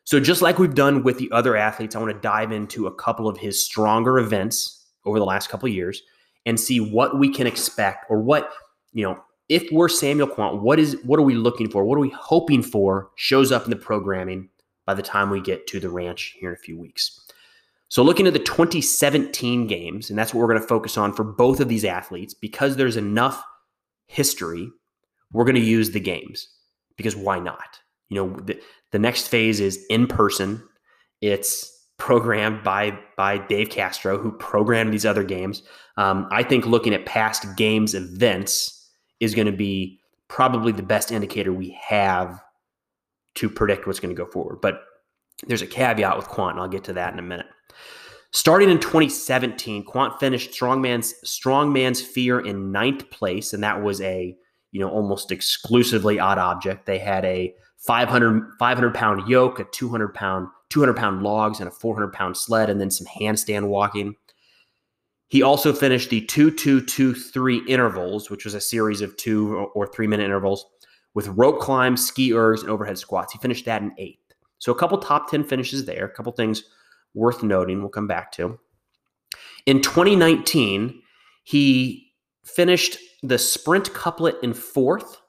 So 0.08 0.18
just 0.18 0.40
like 0.40 0.58
we've 0.58 0.74
done 0.74 1.02
with 1.02 1.18
the 1.18 1.30
other 1.32 1.54
athletes, 1.54 1.94
I 1.94 1.98
want 1.98 2.14
to 2.14 2.18
dive 2.18 2.50
into 2.50 2.86
a 2.86 2.94
couple 2.94 3.28
of 3.28 3.36
his 3.36 3.62
stronger 3.62 4.18
events 4.18 4.86
over 5.04 5.18
the 5.18 5.26
last 5.26 5.50
couple 5.50 5.68
of 5.68 5.74
years 5.74 6.00
and 6.46 6.58
see 6.58 6.80
what 6.80 7.18
we 7.18 7.28
can 7.30 7.46
expect 7.46 8.06
or 8.08 8.18
what 8.18 8.50
you 8.94 9.04
know 9.04 9.22
if 9.50 9.70
we're 9.70 9.90
Samuel 9.90 10.26
Kwant, 10.26 10.62
what 10.62 10.78
is 10.78 10.96
what 11.04 11.18
are 11.18 11.24
we 11.24 11.34
looking 11.34 11.68
for? 11.68 11.84
What 11.84 11.96
are 11.96 12.00
we 12.00 12.08
hoping 12.08 12.62
for 12.62 13.10
shows 13.16 13.52
up 13.52 13.64
in 13.64 13.70
the 13.70 13.76
programming 13.76 14.48
by 14.86 14.94
the 14.94 15.02
time 15.02 15.28
we 15.28 15.42
get 15.42 15.66
to 15.66 15.78
the 15.78 15.90
ranch 15.90 16.34
here 16.40 16.48
in 16.48 16.54
a 16.54 16.58
few 16.58 16.78
weeks? 16.78 17.20
So 17.88 18.02
looking 18.02 18.26
at 18.26 18.32
the 18.32 18.38
2017 18.38 19.66
games, 19.66 20.08
and 20.08 20.18
that's 20.18 20.32
what 20.32 20.40
we're 20.40 20.48
going 20.48 20.62
to 20.62 20.66
focus 20.66 20.96
on 20.96 21.12
for 21.12 21.22
both 21.22 21.60
of 21.60 21.68
these 21.68 21.84
athletes, 21.84 22.32
because 22.32 22.76
there's 22.76 22.96
enough 22.96 23.44
history, 24.06 24.70
we're 25.32 25.44
going 25.44 25.54
to 25.54 25.60
use 25.60 25.90
the 25.90 26.00
games 26.00 26.48
because 26.96 27.14
why 27.14 27.38
not? 27.38 27.80
You 28.08 28.16
know, 28.16 28.36
the, 28.40 28.58
the 28.92 28.98
next 28.98 29.28
phase 29.28 29.60
is 29.60 29.84
in 29.90 30.06
person. 30.06 30.62
It's 31.20 31.74
programmed 31.98 32.62
by 32.62 32.98
by 33.16 33.38
Dave 33.38 33.70
Castro, 33.70 34.18
who 34.18 34.32
programmed 34.32 34.92
these 34.92 35.06
other 35.06 35.24
games. 35.24 35.62
Um, 35.96 36.28
I 36.30 36.42
think 36.42 36.66
looking 36.66 36.94
at 36.94 37.06
past 37.06 37.56
games 37.56 37.94
events 37.94 38.90
is 39.20 39.34
going 39.34 39.46
to 39.46 39.52
be 39.52 40.00
probably 40.28 40.72
the 40.72 40.82
best 40.82 41.10
indicator 41.10 41.52
we 41.52 41.76
have 41.80 42.40
to 43.34 43.50
predict 43.50 43.86
what's 43.86 44.00
going 44.00 44.14
to 44.14 44.20
go 44.20 44.30
forward. 44.30 44.60
But 44.60 44.82
there's 45.46 45.62
a 45.62 45.66
caveat 45.66 46.16
with 46.16 46.26
Kwant, 46.26 46.52
and 46.52 46.60
I'll 46.60 46.68
get 46.68 46.84
to 46.84 46.92
that 46.94 47.12
in 47.12 47.18
a 47.18 47.22
minute. 47.22 47.46
Starting 48.30 48.68
in 48.68 48.78
2017, 48.78 49.84
Kwant 49.84 50.18
finished 50.20 50.52
Strongman's 50.52 51.14
Strongman's 51.24 52.02
Fear 52.02 52.40
in 52.40 52.72
ninth 52.72 53.10
place, 53.10 53.52
and 53.52 53.62
that 53.62 53.82
was 53.82 54.00
a 54.00 54.36
you 54.70 54.80
know 54.80 54.90
almost 54.90 55.32
exclusively 55.32 56.20
odd 56.20 56.38
object. 56.38 56.86
They 56.86 56.98
had 56.98 57.24
a 57.24 57.54
500 57.78 58.52
500 58.58 58.94
pound 58.94 59.28
yoke, 59.28 59.60
a 59.60 59.64
200 59.64 60.14
pound 60.14 60.48
200 60.70 60.94
pound 60.94 61.22
logs, 61.22 61.60
and 61.60 61.68
a 61.68 61.72
400 61.72 62.12
pound 62.12 62.36
sled, 62.36 62.70
and 62.70 62.80
then 62.80 62.90
some 62.90 63.06
handstand 63.06 63.68
walking. 63.68 64.14
He 65.28 65.42
also 65.42 65.72
finished 65.72 66.10
the 66.10 66.22
2 66.22 66.50
2 66.50 66.82
2 66.82 67.14
3 67.14 67.64
intervals, 67.68 68.30
which 68.30 68.44
was 68.44 68.54
a 68.54 68.60
series 68.60 69.00
of 69.00 69.16
two 69.16 69.70
or 69.74 69.86
three 69.86 70.06
minute 70.06 70.24
intervals 70.24 70.66
with 71.14 71.28
rope 71.28 71.60
climbs, 71.60 72.06
ski 72.06 72.30
ergs, 72.30 72.60
and 72.60 72.70
overhead 72.70 72.98
squats. 72.98 73.32
He 73.32 73.38
finished 73.38 73.64
that 73.66 73.82
in 73.82 73.92
eighth. 73.98 74.34
So 74.58 74.72
a 74.72 74.74
couple 74.78 74.98
top 74.98 75.30
10 75.30 75.44
finishes 75.44 75.84
there, 75.84 76.04
a 76.04 76.10
couple 76.10 76.32
things 76.32 76.64
worth 77.14 77.42
noting 77.42 77.80
we'll 77.80 77.88
come 77.88 78.06
back 78.06 78.32
to. 78.32 78.58
In 79.66 79.80
2019, 79.82 81.02
he 81.44 82.12
finished 82.44 82.98
the 83.22 83.38
sprint 83.38 83.92
couplet 83.92 84.36
in 84.42 84.54
fourth. 84.54 85.20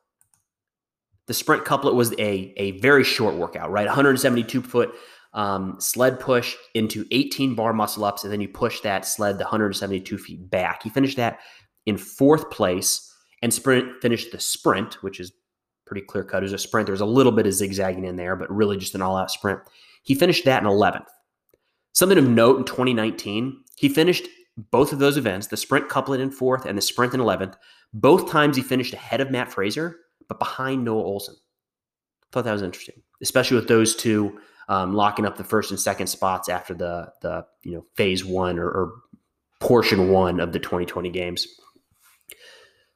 The 1.30 1.36
sprint 1.36 1.64
couplet 1.64 1.94
was 1.94 2.12
a, 2.14 2.56
a 2.58 2.72
very 2.80 3.04
short 3.04 3.36
workout, 3.36 3.70
right? 3.70 3.86
172 3.86 4.64
foot 4.64 4.96
um, 5.34 5.76
sled 5.80 6.20
push 6.20 6.56
into 6.74 7.06
18 7.12 7.54
bar 7.54 7.72
muscle 7.72 8.04
ups, 8.04 8.24
and 8.24 8.34
then 8.34 8.42
you 8.42 8.48
push 8.48 8.80
that 8.80 9.06
sled 9.06 9.38
the 9.38 9.44
172 9.44 10.18
feet 10.18 10.50
back. 10.50 10.82
He 10.82 10.90
finished 10.90 11.18
that 11.18 11.38
in 11.86 12.00
fourth 12.00 12.50
place 12.50 13.14
and 13.44 13.54
sprint 13.54 14.02
finished 14.02 14.32
the 14.32 14.40
sprint, 14.40 14.96
which 15.04 15.20
is 15.20 15.32
pretty 15.86 16.02
clear 16.02 16.24
cut. 16.24 16.40
It 16.40 16.46
was 16.46 16.54
a 16.54 16.58
sprint. 16.58 16.88
There 16.88 16.94
was 16.94 17.00
a 17.00 17.06
little 17.06 17.32
bit 17.32 17.46
of 17.46 17.54
zigzagging 17.54 18.06
in 18.06 18.16
there, 18.16 18.36
but 18.36 18.50
really 18.52 18.78
just 18.78 18.96
an 18.96 19.04
all 19.04 19.16
out 19.16 19.30
sprint. 19.30 19.60
He 20.02 20.16
finished 20.16 20.46
that 20.46 20.64
in 20.64 20.68
11th. 20.68 21.06
Something 21.94 22.18
of 22.18 22.28
note 22.28 22.58
in 22.58 22.66
2019, 22.66 23.66
he 23.78 23.88
finished 23.88 24.26
both 24.58 24.94
of 24.94 24.98
those 24.98 25.16
events, 25.16 25.46
the 25.46 25.58
sprint 25.58 25.90
couplet 25.90 26.22
in 26.22 26.32
fourth 26.32 26.66
and 26.66 26.76
the 26.76 26.82
sprint 26.82 27.14
in 27.14 27.20
11th. 27.20 27.54
Both 27.94 28.32
times 28.32 28.58
he 28.58 28.64
finished 28.64 28.96
ahead 28.96 29.22
of 29.22 29.30
Matt 29.30 29.52
Fraser, 29.52 29.96
but 30.30 30.40
behind 30.40 30.86
Noah 30.86 31.04
Ohlsen. 31.04 31.36
Thought 32.32 32.46
that 32.46 32.54
was 32.54 32.62
interesting, 32.62 33.02
especially 33.22 33.58
with 33.58 33.68
those 33.68 33.96
two 33.96 34.40
um, 34.70 34.94
locking 34.94 35.26
up 35.26 35.36
the 35.36 35.44
first 35.44 35.72
and 35.72 35.80
second 35.80 36.08
spots 36.08 36.48
after 36.48 36.74
the 36.74 37.12
the 37.22 37.46
you 37.64 37.74
know 37.74 37.86
phase 37.96 38.24
one 38.24 38.58
or, 38.58 38.68
or 38.68 38.94
portion 39.60 40.10
one 40.10 40.40
of 40.40 40.54
the 40.54 40.60
2020 40.60 41.10
games. 41.10 41.48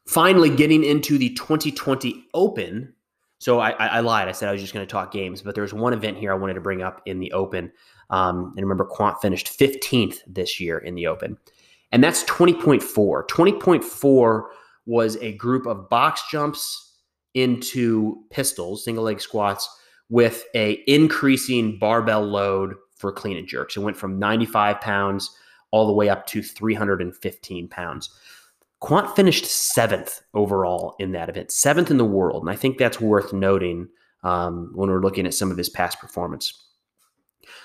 Finally, 0.06 0.50
getting 0.50 0.84
into 0.84 1.18
the 1.18 1.34
2020 1.34 2.26
Open. 2.34 2.94
So 3.40 3.60
I, 3.60 3.72
I, 3.72 3.88
I 3.88 4.00
lied. 4.00 4.30
I 4.30 4.32
said 4.32 4.48
I 4.48 4.54
was 4.54 4.62
just 4.62 4.74
going 4.74 4.86
to 4.86 4.92
talk 4.92 5.12
games, 5.12 5.42
but 5.42 5.56
there's 5.56 5.74
one 5.74 5.92
event 5.92 6.18
here 6.18 6.32
I 6.32 6.36
wanted 6.36 6.54
to 6.54 6.62
bring 6.62 6.82
up 6.82 7.02
in 7.06 7.20
the 7.20 7.32
Open. 7.34 7.72
Um, 8.10 8.54
and 8.56 8.62
remember, 8.62 8.86
Kwant 8.86 9.20
finished 9.22 9.48
15th 9.48 10.20
this 10.28 10.60
year 10.62 10.78
in 10.78 10.96
the 10.96 11.08
Open, 11.08 11.38
and 11.92 12.04
that's 12.04 12.24
20.4. 12.26 13.28
20.4 13.28 14.44
was 14.86 15.18
a 15.18 15.34
group 15.34 15.66
of 15.66 15.90
box 15.90 16.22
jumps 16.30 16.93
into 17.34 18.24
pistols, 18.30 18.84
single 18.84 19.04
leg 19.04 19.22
squats, 19.22 19.70
with 20.10 20.44
a 20.56 20.84
increasing 20.88 21.78
barbell 21.80 22.24
load 22.24 22.76
for 22.96 23.12
clean 23.12 23.38
and 23.38 23.48
jerks. 23.48 23.76
It 23.76 23.82
went 23.82 23.98
from 23.98 24.20
95 24.20 24.80
pounds 24.80 25.36
all 25.72 25.88
the 25.88 25.94
way 25.94 26.10
up 26.10 26.28
to 26.28 26.44
315 26.44 27.68
pounds. 27.68 28.10
Kwant 28.82 29.16
finished 29.16 29.46
seventh 29.46 30.22
overall 30.34 30.96
in 31.00 31.14
that 31.14 31.30
event, 31.30 31.52
seventh 31.52 31.90
in 31.90 31.98
the 31.98 32.06
world. 32.06 32.44
And 32.44 32.52
I 32.52 32.56
think 32.56 32.78
that's 32.78 33.00
worth 33.02 33.34
noting 33.34 33.88
um, 34.24 34.72
when 34.76 34.90
we're 34.90 35.02
looking 35.02 35.26
at 35.26 35.34
some 35.34 35.52
of 35.52 35.58
his 35.58 35.70
past 35.70 36.00
performance. 36.00 36.68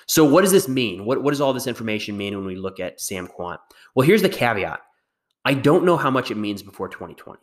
So, 0.07 0.23
what 0.23 0.41
does 0.41 0.51
this 0.51 0.67
mean? 0.67 1.05
What, 1.05 1.21
what 1.23 1.31
does 1.31 1.41
all 1.41 1.53
this 1.53 1.67
information 1.67 2.17
mean 2.17 2.35
when 2.35 2.45
we 2.45 2.55
look 2.55 2.79
at 2.79 2.99
Sam 2.99 3.27
Kwant? 3.27 3.59
Well, 3.95 4.07
here's 4.07 4.21
the 4.21 4.29
caveat 4.29 4.79
I 5.45 5.53
don't 5.53 5.85
know 5.85 5.97
how 5.97 6.09
much 6.09 6.31
it 6.31 6.37
means 6.37 6.63
before 6.63 6.89
2020. 6.89 7.39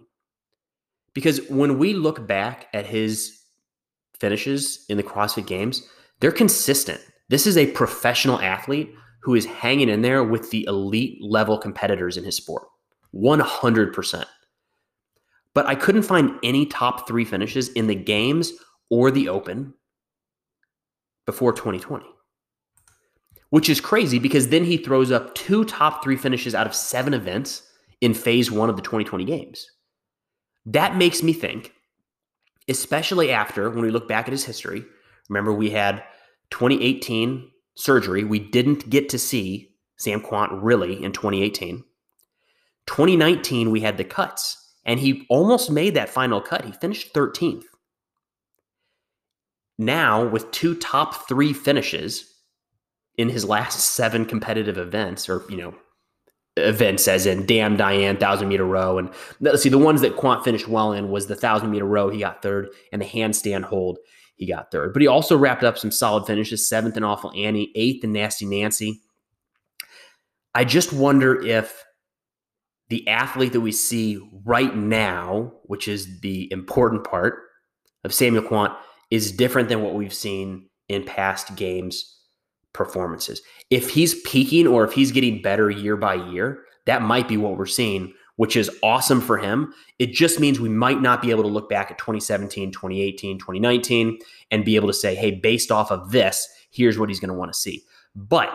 Because 1.16 1.40
when 1.48 1.78
we 1.78 1.94
look 1.94 2.26
back 2.26 2.68
at 2.74 2.84
his 2.84 3.40
finishes 4.20 4.84
in 4.90 4.98
the 4.98 5.02
CrossFit 5.02 5.46
Games, 5.46 5.88
they're 6.20 6.30
consistent. 6.30 7.00
This 7.30 7.46
is 7.46 7.56
a 7.56 7.70
professional 7.70 8.38
athlete 8.38 8.92
who 9.22 9.34
is 9.34 9.46
hanging 9.46 9.88
in 9.88 10.02
there 10.02 10.22
with 10.22 10.50
the 10.50 10.66
elite 10.68 11.16
level 11.22 11.56
competitors 11.56 12.18
in 12.18 12.24
his 12.24 12.36
sport. 12.36 12.64
100%. 13.14 14.26
But 15.54 15.64
I 15.64 15.74
couldn't 15.74 16.02
find 16.02 16.38
any 16.42 16.66
top 16.66 17.08
three 17.08 17.24
finishes 17.24 17.70
in 17.70 17.86
the 17.86 17.94
games 17.94 18.52
or 18.90 19.10
the 19.10 19.30
open 19.30 19.72
before 21.24 21.54
2020, 21.54 22.04
which 23.48 23.70
is 23.70 23.80
crazy 23.80 24.18
because 24.18 24.50
then 24.50 24.66
he 24.66 24.76
throws 24.76 25.10
up 25.10 25.34
two 25.34 25.64
top 25.64 26.04
three 26.04 26.16
finishes 26.18 26.54
out 26.54 26.66
of 26.66 26.74
seven 26.74 27.14
events 27.14 27.62
in 28.02 28.12
phase 28.12 28.50
one 28.50 28.68
of 28.68 28.76
the 28.76 28.82
2020 28.82 29.24
games. 29.24 29.66
That 30.66 30.96
makes 30.96 31.22
me 31.22 31.32
think, 31.32 31.72
especially 32.68 33.30
after 33.30 33.70
when 33.70 33.82
we 33.82 33.90
look 33.90 34.08
back 34.08 34.26
at 34.26 34.32
his 34.32 34.44
history, 34.44 34.84
remember 35.28 35.52
we 35.52 35.70
had 35.70 36.02
2018 36.50 37.50
surgery. 37.76 38.24
We 38.24 38.40
didn't 38.40 38.90
get 38.90 39.08
to 39.10 39.18
see 39.18 39.70
Sam 39.96 40.20
Kwant 40.20 40.58
really 40.62 41.02
in 41.02 41.12
2018. 41.12 41.84
2019, 42.86 43.70
we 43.70 43.80
had 43.80 43.96
the 43.96 44.04
cuts, 44.04 44.74
and 44.84 45.00
he 45.00 45.26
almost 45.28 45.70
made 45.70 45.94
that 45.94 46.08
final 46.08 46.40
cut. 46.40 46.64
He 46.64 46.72
finished 46.72 47.12
13th. 47.14 47.64
Now, 49.78 50.26
with 50.26 50.50
two 50.52 50.74
top 50.74 51.28
three 51.28 51.52
finishes 51.52 52.32
in 53.18 53.28
his 53.28 53.44
last 53.44 53.80
seven 53.80 54.24
competitive 54.24 54.78
events, 54.78 55.28
or, 55.28 55.44
you 55.48 55.56
know, 55.56 55.74
events 56.56 57.06
as 57.06 57.26
in 57.26 57.46
Damn 57.46 57.76
Diane, 57.76 58.16
thousand 58.16 58.48
meter 58.48 58.64
row. 58.64 58.98
And 58.98 59.10
let's 59.40 59.62
see, 59.62 59.68
the 59.68 59.78
ones 59.78 60.00
that 60.00 60.16
Kwant 60.16 60.44
finished 60.44 60.68
well 60.68 60.92
in 60.92 61.10
was 61.10 61.26
the 61.26 61.36
thousand 61.36 61.70
meter 61.70 61.84
row, 61.84 62.08
he 62.08 62.20
got 62.20 62.42
third, 62.42 62.68
and 62.92 63.02
the 63.02 63.06
handstand 63.06 63.64
hold, 63.64 63.98
he 64.36 64.46
got 64.46 64.70
third. 64.70 64.92
But 64.92 65.02
he 65.02 65.08
also 65.08 65.36
wrapped 65.36 65.64
up 65.64 65.78
some 65.78 65.90
solid 65.90 66.26
finishes 66.26 66.68
seventh 66.68 66.96
and 66.96 67.04
Awful 67.04 67.32
Annie, 67.36 67.72
eighth 67.74 68.04
and 68.04 68.12
Nasty 68.12 68.46
Nancy. 68.46 69.00
I 70.54 70.64
just 70.64 70.92
wonder 70.92 71.40
if 71.44 71.84
the 72.88 73.06
athlete 73.08 73.52
that 73.52 73.60
we 73.60 73.72
see 73.72 74.18
right 74.44 74.74
now, 74.74 75.52
which 75.64 75.88
is 75.88 76.20
the 76.20 76.50
important 76.52 77.04
part 77.04 77.42
of 78.04 78.14
Samuel 78.14 78.44
Kwant, 78.44 78.74
is 79.10 79.32
different 79.32 79.68
than 79.68 79.82
what 79.82 79.94
we've 79.94 80.14
seen 80.14 80.68
in 80.88 81.04
past 81.04 81.56
games 81.56 82.16
performances. 82.76 83.42
If 83.70 83.90
he's 83.90 84.20
peaking 84.22 84.66
or 84.66 84.84
if 84.84 84.92
he's 84.92 85.10
getting 85.10 85.42
better 85.42 85.70
year 85.70 85.96
by 85.96 86.14
year, 86.14 86.62
that 86.84 87.02
might 87.02 87.26
be 87.26 87.36
what 87.36 87.56
we're 87.56 87.66
seeing, 87.66 88.12
which 88.36 88.56
is 88.56 88.70
awesome 88.82 89.20
for 89.20 89.38
him. 89.38 89.72
It 89.98 90.12
just 90.12 90.38
means 90.38 90.60
we 90.60 90.68
might 90.68 91.00
not 91.00 91.22
be 91.22 91.30
able 91.30 91.42
to 91.42 91.48
look 91.48 91.68
back 91.68 91.90
at 91.90 91.98
2017, 91.98 92.70
2018, 92.70 93.38
2019 93.38 94.18
and 94.50 94.64
be 94.64 94.76
able 94.76 94.88
to 94.88 94.94
say, 94.94 95.14
hey, 95.14 95.32
based 95.32 95.72
off 95.72 95.90
of 95.90 96.12
this, 96.12 96.48
here's 96.70 96.98
what 96.98 97.08
he's 97.08 97.20
going 97.20 97.30
to 97.30 97.34
want 97.34 97.52
to 97.52 97.58
see. 97.58 97.82
But 98.14 98.50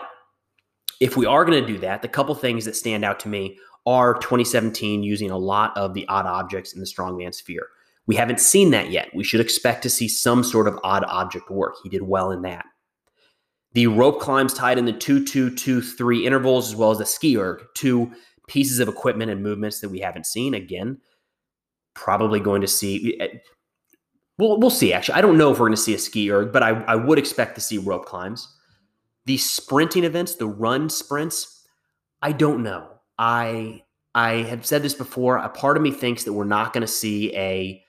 if 1.00 1.18
we 1.18 1.26
are 1.26 1.44
going 1.44 1.60
to 1.60 1.74
do 1.74 1.80
that, 1.80 2.02
the 2.02 2.08
couple 2.08 2.36
things 2.36 2.64
that 2.66 2.76
stand 2.76 3.04
out 3.04 3.20
to 3.22 3.28
me 3.28 3.58
are 3.86 4.14
2017 4.20 5.04
using 5.04 5.32
a 5.32 5.38
lot 5.38 5.76
of 5.76 5.94
the 5.94 6.08
odd 6.08 6.28
objects 6.28 6.74
in 6.74 6.80
the 6.80 6.86
Strongman's 6.86 7.42
Fear. 7.42 7.68
We 8.06 8.16
haven't 8.16 8.40
seen 8.40 8.72
that 8.72 8.92
yet. 8.92 9.10
We 9.16 9.24
should 9.24 9.40
expect 9.40 9.84
to 9.84 9.90
see 9.90 10.08
some 10.08 10.44
sort 10.44 10.68
of 10.68 10.80
odd 10.84 11.04
object 11.08 11.50
work. 11.50 11.76
He 11.84 11.90
did 11.90 12.04
well 12.04 12.32
in 12.32 12.44
that. 12.44 12.66
The 13.74 13.88
rope 13.88 14.20
climbs 14.20 14.54
tied 14.54 14.78
in 14.78 14.86
the 14.86 14.94
2 14.94 15.26
2 15.26 15.56
2 15.56 15.82
3 15.82 16.26
intervals, 16.26 16.70
as 16.70 16.76
well 16.76 16.92
as 16.92 16.98
the 16.98 17.06
ski 17.06 17.38
erg, 17.38 17.64
two 17.76 18.12
pieces 18.48 18.80
of 18.80 18.90
equipment 18.90 19.32
and 19.32 19.42
movements 19.42 19.80
that 19.80 19.90
we 19.90 20.00
haven't 20.00 20.26
seen. 20.26 20.54
Again, 20.54 21.00
probably 21.94 22.40
going 22.40 22.62
to 22.62 22.68
see. 22.68 23.18
Eh, 23.20 23.28
well, 24.38 24.60
we'll 24.60 24.70
see. 24.70 24.92
Actually, 24.92 25.16
I 25.16 25.22
don't 25.22 25.38
know 25.38 25.52
if 25.52 25.60
we're 25.60 25.68
going 25.68 25.76
to 25.76 25.82
see 25.82 25.94
a 25.94 26.00
ski 26.00 26.32
erg, 26.32 26.52
but 26.52 26.64
I, 26.64 26.70
I 26.84 26.96
would 26.96 27.18
expect 27.18 27.56
to 27.56 27.62
see 27.62 27.78
rope 27.78 28.06
climbs. 28.06 28.54
The 29.26 29.38
sprinting 29.38 30.04
events, 30.04 30.36
the 30.36 30.48
run 30.48 30.90
sprints, 30.90 31.66
I 32.22 32.32
don't 32.32 32.64
know. 32.64 32.90
I 33.18 33.84
I 34.16 34.44
have 34.44 34.66
said 34.66 34.84
this 34.84 34.94
before. 34.94 35.38
A 35.38 35.50
part 35.50 35.78
of 35.78 35.84
me 35.84 35.92
thinks 35.92 36.26
that 36.26 36.34
we're 36.34 36.44
not 36.44 36.74
going 36.74 36.82
to 36.82 36.88
see 36.88 37.34
a 37.36 37.82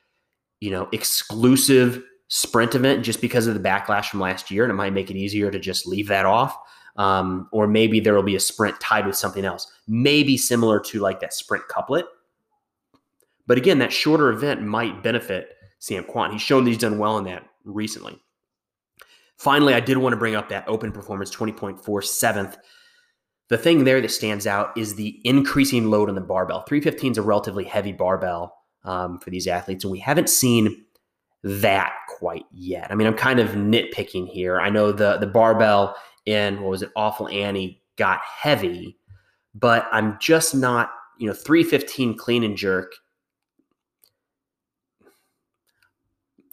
you 0.61 0.71
know 0.71 0.89
exclusive 0.93 2.05
sprint 2.35 2.75
event 2.75 3.05
just 3.05 3.21
because 3.21 3.47
of 3.47 3.53
the 3.53 3.61
backlash 3.61 4.07
from 4.07 4.21
last 4.21 4.51
year, 4.51 4.65
and 4.65 4.71
it 4.71 4.75
might 4.75 4.95
make 4.95 5.11
it 5.11 5.17
easier 5.17 5.51
to 5.51 5.59
just 5.59 5.87
leave 5.87 6.09
that 6.09 6.25
off. 6.25 6.57
Um, 6.97 7.49
or 7.53 7.67
maybe 7.67 8.01
there 8.01 8.15
will 8.15 8.23
be 8.23 8.37
a 8.37 8.41
sprint 8.41 8.81
tied 8.81 9.07
with 9.07 9.17
something 9.17 9.45
else, 9.45 9.71
maybe 9.87 10.37
similar 10.37 10.81
to 10.81 11.01
like 11.01 11.21
that 11.21 11.35
sprint 11.35 11.69
couplet. 11.69 12.07
But 13.47 13.59
again, 13.59 13.79
that 13.81 13.93
shorter 13.93 14.31
event 14.31 14.63
might 14.63 15.03
benefit 15.03 15.57
Sam 15.79 16.05
Kwant. 16.05 16.33
He's 16.33 16.43
shown 16.43 16.65
that 16.65 16.71
he's 16.71 16.79
done 16.79 16.99
well 16.99 17.19
in 17.19 17.25
that 17.25 17.45
recently. 17.65 18.19
Finally, 19.37 19.75
I 19.75 19.81
did 19.81 19.99
want 19.99 20.13
to 20.13 20.19
bring 20.19 20.35
up 20.35 20.49
that 20.51 20.69
open 20.69 20.93
performance 20.93 21.35
20.4 21.35 22.05
seventh 22.05 22.57
the 23.53 23.59
thing 23.59 23.85
there 23.85 24.01
that 24.01 24.11
stands 24.11 24.47
out 24.47 24.77
is 24.79 24.95
the 24.95 25.21
increasing 25.25 25.91
load 25.91 26.09
on 26.09 26.15
the 26.15 26.23
barbell. 26.23 26.63
315 26.63 27.13
is 27.13 27.19
a 27.19 27.23
relatively 27.23 27.65
heavy 27.65 27.93
barbell 27.93 28.57
um, 28.85 29.19
for 29.19 29.29
these 29.29 29.47
athletes, 29.47 29.85
and 29.85 29.91
we 29.91 29.99
haven't 29.99 30.31
seen 30.31 30.87
that 31.43 31.95
quite 32.09 32.45
yet. 32.53 32.91
I 32.91 32.95
mean, 32.95 33.07
I'm 33.07 33.17
kind 33.17 33.41
of 33.41 33.51
nitpicking 33.51 34.29
here. 34.29 34.61
I 34.61 34.71
know 34.71 34.93
the 34.93 35.19
the 35.19 35.27
barbell 35.27 35.97
in 36.27 36.61
what 36.61 36.71
was 36.71 36.83
it, 36.83 36.91
Awful 36.95 37.29
Annie 37.29 37.83
got 37.97 38.21
heavy, 38.21 38.97
but 39.55 39.89
I'm 39.91 40.19
just 40.21 40.55
not, 40.55 40.91
you 41.19 41.27
know, 41.27 41.35
315 41.35 42.17
clean 42.17 42.45
and 42.45 42.57
jerk. 42.57 42.95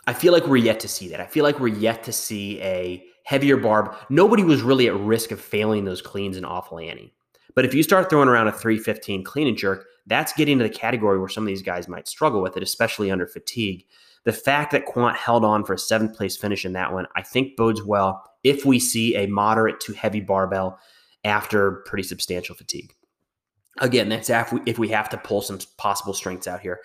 I 0.07 0.13
feel 0.13 0.33
like 0.33 0.47
we're 0.47 0.57
yet 0.57 0.79
to 0.79 0.87
see 0.87 1.07
that. 1.09 1.21
I 1.21 1.27
feel 1.27 1.43
like 1.43 1.59
we're 1.59 1.67
yet 1.67 2.03
to 2.05 2.11
see 2.11 2.59
a 2.61 3.03
heavier 3.25 3.57
barb. 3.57 3.95
Nobody 4.09 4.43
was 4.43 4.63
really 4.63 4.87
at 4.87 4.95
risk 4.95 5.29
of 5.29 5.39
failing 5.39 5.85
those 5.85 6.01
cleans 6.01 6.35
in 6.35 6.43
Awful 6.43 6.79
Annie. 6.79 7.13
But 7.53 7.63
if 7.65 7.75
you 7.75 7.83
start 7.83 8.09
throwing 8.09 8.27
around 8.27 8.47
a 8.47 8.51
315 8.51 9.23
clean 9.23 9.47
and 9.47 9.57
jerk, 9.57 9.85
that's 10.07 10.33
getting 10.33 10.57
to 10.57 10.63
the 10.63 10.69
category 10.69 11.19
where 11.19 11.29
some 11.29 11.43
of 11.43 11.47
these 11.47 11.61
guys 11.61 11.87
might 11.87 12.07
struggle 12.07 12.41
with 12.41 12.57
it, 12.57 12.63
especially 12.63 13.11
under 13.11 13.27
fatigue. 13.27 13.85
The 14.25 14.33
fact 14.33 14.71
that 14.71 14.85
Kwant 14.85 15.15
held 15.15 15.45
on 15.45 15.63
for 15.63 15.73
a 15.73 15.79
seventh 15.79 16.15
place 16.15 16.37
finish 16.37 16.65
in 16.65 16.73
that 16.73 16.93
one, 16.93 17.07
I 17.15 17.21
think 17.21 17.55
bodes 17.55 17.81
well 17.83 18.23
if 18.43 18.65
we 18.65 18.79
see 18.79 19.15
a 19.15 19.27
moderate 19.27 19.79
to 19.81 19.93
heavy 19.93 20.19
barbell 20.19 20.79
after 21.23 21.83
pretty 21.85 22.03
substantial 22.03 22.55
fatigue. 22.55 22.93
Again, 23.79 24.09
that's 24.09 24.29
if 24.65 24.77
we 24.77 24.89
have 24.89 25.09
to 25.09 25.17
pull 25.17 25.41
some 25.41 25.59
possible 25.77 26.13
strengths 26.13 26.47
out 26.47 26.59
here. 26.59 26.81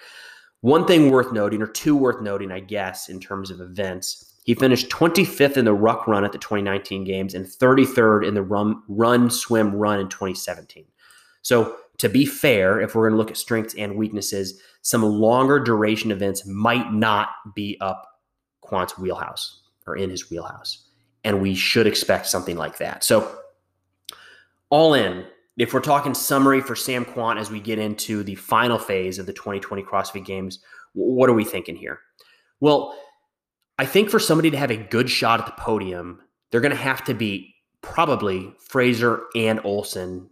One 0.60 0.86
thing 0.86 1.10
worth 1.10 1.32
noting, 1.32 1.60
or 1.60 1.66
two 1.66 1.96
worth 1.96 2.22
noting, 2.22 2.50
I 2.50 2.60
guess, 2.60 3.08
in 3.08 3.20
terms 3.20 3.50
of 3.50 3.60
events, 3.60 4.32
He 4.44 4.54
finished 4.54 4.90
25th 4.90 5.56
in 5.56 5.64
the 5.64 5.72
ruck 5.72 6.06
run 6.06 6.24
at 6.24 6.32
the 6.32 6.38
2019 6.38 7.04
games 7.04 7.34
and 7.34 7.46
33rd 7.46 8.28
in 8.28 8.34
the 8.34 8.42
run, 8.42 8.82
run 8.88 9.30
swim 9.30 9.74
run 9.74 10.00
in 10.00 10.08
2017. 10.08 10.84
So, 11.40 11.76
to 11.98 12.08
be 12.08 12.26
fair, 12.26 12.80
if 12.80 12.94
we're 12.94 13.08
going 13.08 13.12
to 13.12 13.18
look 13.18 13.30
at 13.30 13.36
strengths 13.36 13.74
and 13.74 13.96
weaknesses, 13.96 14.60
some 14.82 15.02
longer 15.02 15.60
duration 15.60 16.10
events 16.10 16.46
might 16.46 16.92
not 16.92 17.28
be 17.54 17.78
up 17.80 18.06
Kwant's 18.62 18.98
wheelhouse 18.98 19.62
or 19.86 19.96
in 19.96 20.10
his 20.10 20.30
wheelhouse. 20.30 20.88
And 21.22 21.40
we 21.40 21.54
should 21.54 21.86
expect 21.86 22.26
something 22.26 22.56
like 22.56 22.78
that. 22.78 23.04
So, 23.04 23.38
all 24.70 24.94
in, 24.94 25.24
if 25.56 25.72
we're 25.72 25.80
talking 25.80 26.14
summary 26.14 26.60
for 26.60 26.74
Sam 26.74 27.04
Kwant 27.04 27.38
as 27.38 27.50
we 27.50 27.60
get 27.60 27.78
into 27.78 28.22
the 28.22 28.34
final 28.34 28.78
phase 28.78 29.18
of 29.18 29.26
the 29.26 29.32
2020 29.32 29.82
CrossFit 29.84 30.24
Games, 30.24 30.58
what 30.94 31.30
are 31.30 31.34
we 31.34 31.44
thinking 31.44 31.76
here? 31.76 32.00
Well, 32.60 32.98
I 33.78 33.86
think 33.86 34.10
for 34.10 34.18
somebody 34.18 34.50
to 34.50 34.56
have 34.56 34.70
a 34.70 34.76
good 34.76 35.08
shot 35.08 35.40
at 35.40 35.46
the 35.46 35.52
podium, 35.52 36.20
they're 36.50 36.60
going 36.60 36.70
to 36.70 36.76
have 36.76 37.04
to 37.04 37.14
beat 37.14 37.54
probably 37.82 38.52
Fraser 38.58 39.24
and 39.34 39.60
Ohlsen 39.60 40.28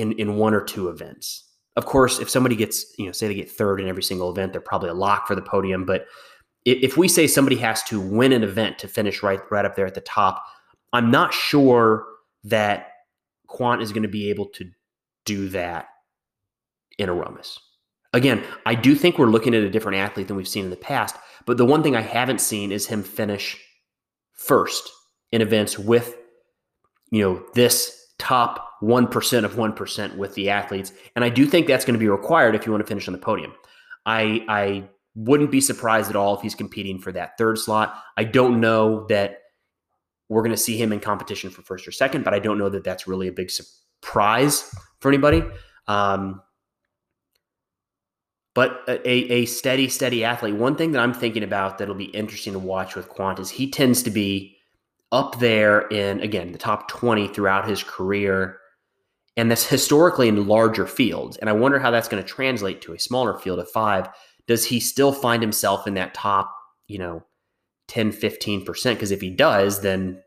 in 0.00 0.12
in 0.12 0.36
one 0.36 0.54
or 0.54 0.62
two 0.62 0.88
events. 0.88 1.44
Of 1.76 1.86
course, 1.86 2.18
if 2.18 2.28
somebody 2.28 2.56
gets, 2.56 2.84
you 2.98 3.06
know, 3.06 3.12
say 3.12 3.28
they 3.28 3.34
get 3.34 3.50
third 3.50 3.80
in 3.80 3.88
every 3.88 4.02
single 4.02 4.30
event, 4.30 4.52
they're 4.52 4.60
probably 4.60 4.90
a 4.90 4.94
lock 4.94 5.26
for 5.26 5.34
the 5.34 5.42
podium. 5.42 5.84
But 5.84 6.06
if 6.64 6.96
we 6.96 7.08
say 7.08 7.26
somebody 7.26 7.56
has 7.56 7.82
to 7.84 8.00
win 8.00 8.32
an 8.32 8.42
event 8.42 8.78
to 8.80 8.88
finish 8.88 9.22
right 9.22 9.40
right 9.50 9.64
up 9.64 9.76
there 9.76 9.86
at 9.86 9.94
the 9.94 10.00
top, 10.00 10.42
I'm 10.92 11.10
not 11.10 11.32
sure 11.32 12.06
that 12.44 12.88
Kwant 13.48 13.82
is 13.82 13.92
going 13.92 14.02
to 14.02 14.08
be 14.08 14.30
able 14.30 14.46
to 14.46 14.70
do 15.24 15.48
that 15.50 15.86
in 16.98 17.08
Aromas. 17.08 17.58
Again, 18.12 18.44
I 18.66 18.74
do 18.74 18.94
think 18.94 19.18
we're 19.18 19.26
looking 19.26 19.54
at 19.54 19.62
a 19.62 19.70
different 19.70 19.98
athlete 19.98 20.26
than 20.26 20.36
we've 20.36 20.48
seen 20.48 20.64
in 20.64 20.70
the 20.70 20.76
past, 20.76 21.16
but 21.46 21.56
the 21.56 21.64
one 21.64 21.82
thing 21.82 21.94
I 21.94 22.00
haven't 22.00 22.40
seen 22.40 22.72
is 22.72 22.88
him 22.88 23.02
finish 23.02 23.56
first 24.32 24.90
in 25.30 25.42
events 25.42 25.78
with 25.78 26.16
you 27.10 27.22
know 27.22 27.44
this 27.54 28.06
top 28.18 28.69
1% 28.82 29.44
of 29.44 29.54
1% 29.54 30.16
with 30.16 30.34
the 30.34 30.50
athletes 30.50 30.92
and 31.16 31.24
I 31.24 31.28
do 31.28 31.46
think 31.46 31.66
that's 31.66 31.84
going 31.84 31.94
to 31.94 31.98
be 31.98 32.08
required 32.08 32.54
if 32.54 32.66
you 32.66 32.72
want 32.72 32.82
to 32.84 32.88
finish 32.88 33.08
on 33.08 33.12
the 33.12 33.18
podium. 33.18 33.52
I 34.06 34.44
I 34.48 34.88
wouldn't 35.14 35.50
be 35.50 35.60
surprised 35.60 36.08
at 36.08 36.16
all 36.16 36.36
if 36.36 36.42
he's 36.42 36.54
competing 36.54 36.98
for 36.98 37.12
that 37.12 37.36
third 37.36 37.58
slot. 37.58 38.00
I 38.16 38.24
don't 38.24 38.60
know 38.60 39.06
that 39.08 39.38
we're 40.28 40.42
going 40.42 40.52
to 40.52 40.56
see 40.56 40.80
him 40.80 40.92
in 40.92 41.00
competition 41.00 41.50
for 41.50 41.62
first 41.62 41.86
or 41.86 41.92
second, 41.92 42.24
but 42.24 42.32
I 42.32 42.38
don't 42.38 42.56
know 42.56 42.68
that 42.68 42.84
that's 42.84 43.08
really 43.08 43.26
a 43.26 43.32
big 43.32 43.50
surprise 43.50 44.72
for 45.00 45.08
anybody. 45.08 45.42
Um, 45.88 46.40
but 48.54 48.82
a, 48.88 49.08
a 49.08 49.46
steady, 49.46 49.88
steady 49.88 50.24
athlete. 50.24 50.54
One 50.54 50.76
thing 50.76 50.92
that 50.92 51.00
I'm 51.00 51.14
thinking 51.14 51.42
about 51.42 51.78
that'll 51.78 51.94
be 51.94 52.04
interesting 52.04 52.52
to 52.52 52.58
watch 52.58 52.94
with 52.94 53.08
Kwant 53.08 53.40
is 53.40 53.50
he 53.50 53.70
tends 53.70 54.02
to 54.04 54.10
be 54.10 54.56
up 55.12 55.40
there 55.40 55.88
in, 55.88 56.20
again, 56.20 56.52
the 56.52 56.58
top 56.58 56.88
20 56.88 57.28
throughout 57.28 57.68
his 57.68 57.82
career. 57.82 58.59
And 59.40 59.50
that's 59.50 59.66
historically 59.66 60.28
in 60.28 60.46
larger 60.46 60.86
fields. 60.86 61.36
And 61.38 61.48
I 61.48 61.54
wonder 61.54 61.78
how 61.78 61.90
that's 61.90 62.08
going 62.08 62.22
to 62.22 62.28
translate 62.28 62.82
to 62.82 62.92
a 62.92 62.98
smaller 62.98 63.38
field 63.38 63.58
of 63.58 63.70
five. 63.70 64.08
Does 64.46 64.66
he 64.66 64.80
still 64.80 65.12
find 65.12 65.42
himself 65.42 65.86
in 65.86 65.94
that 65.94 66.12
top, 66.12 66.54
you 66.88 66.98
know, 66.98 67.24
10, 67.90 68.12
15%. 68.12 68.66
Because 68.94 69.10
if 69.10 69.20
he 69.20 69.30
does, 69.30 69.82
then 69.82 70.22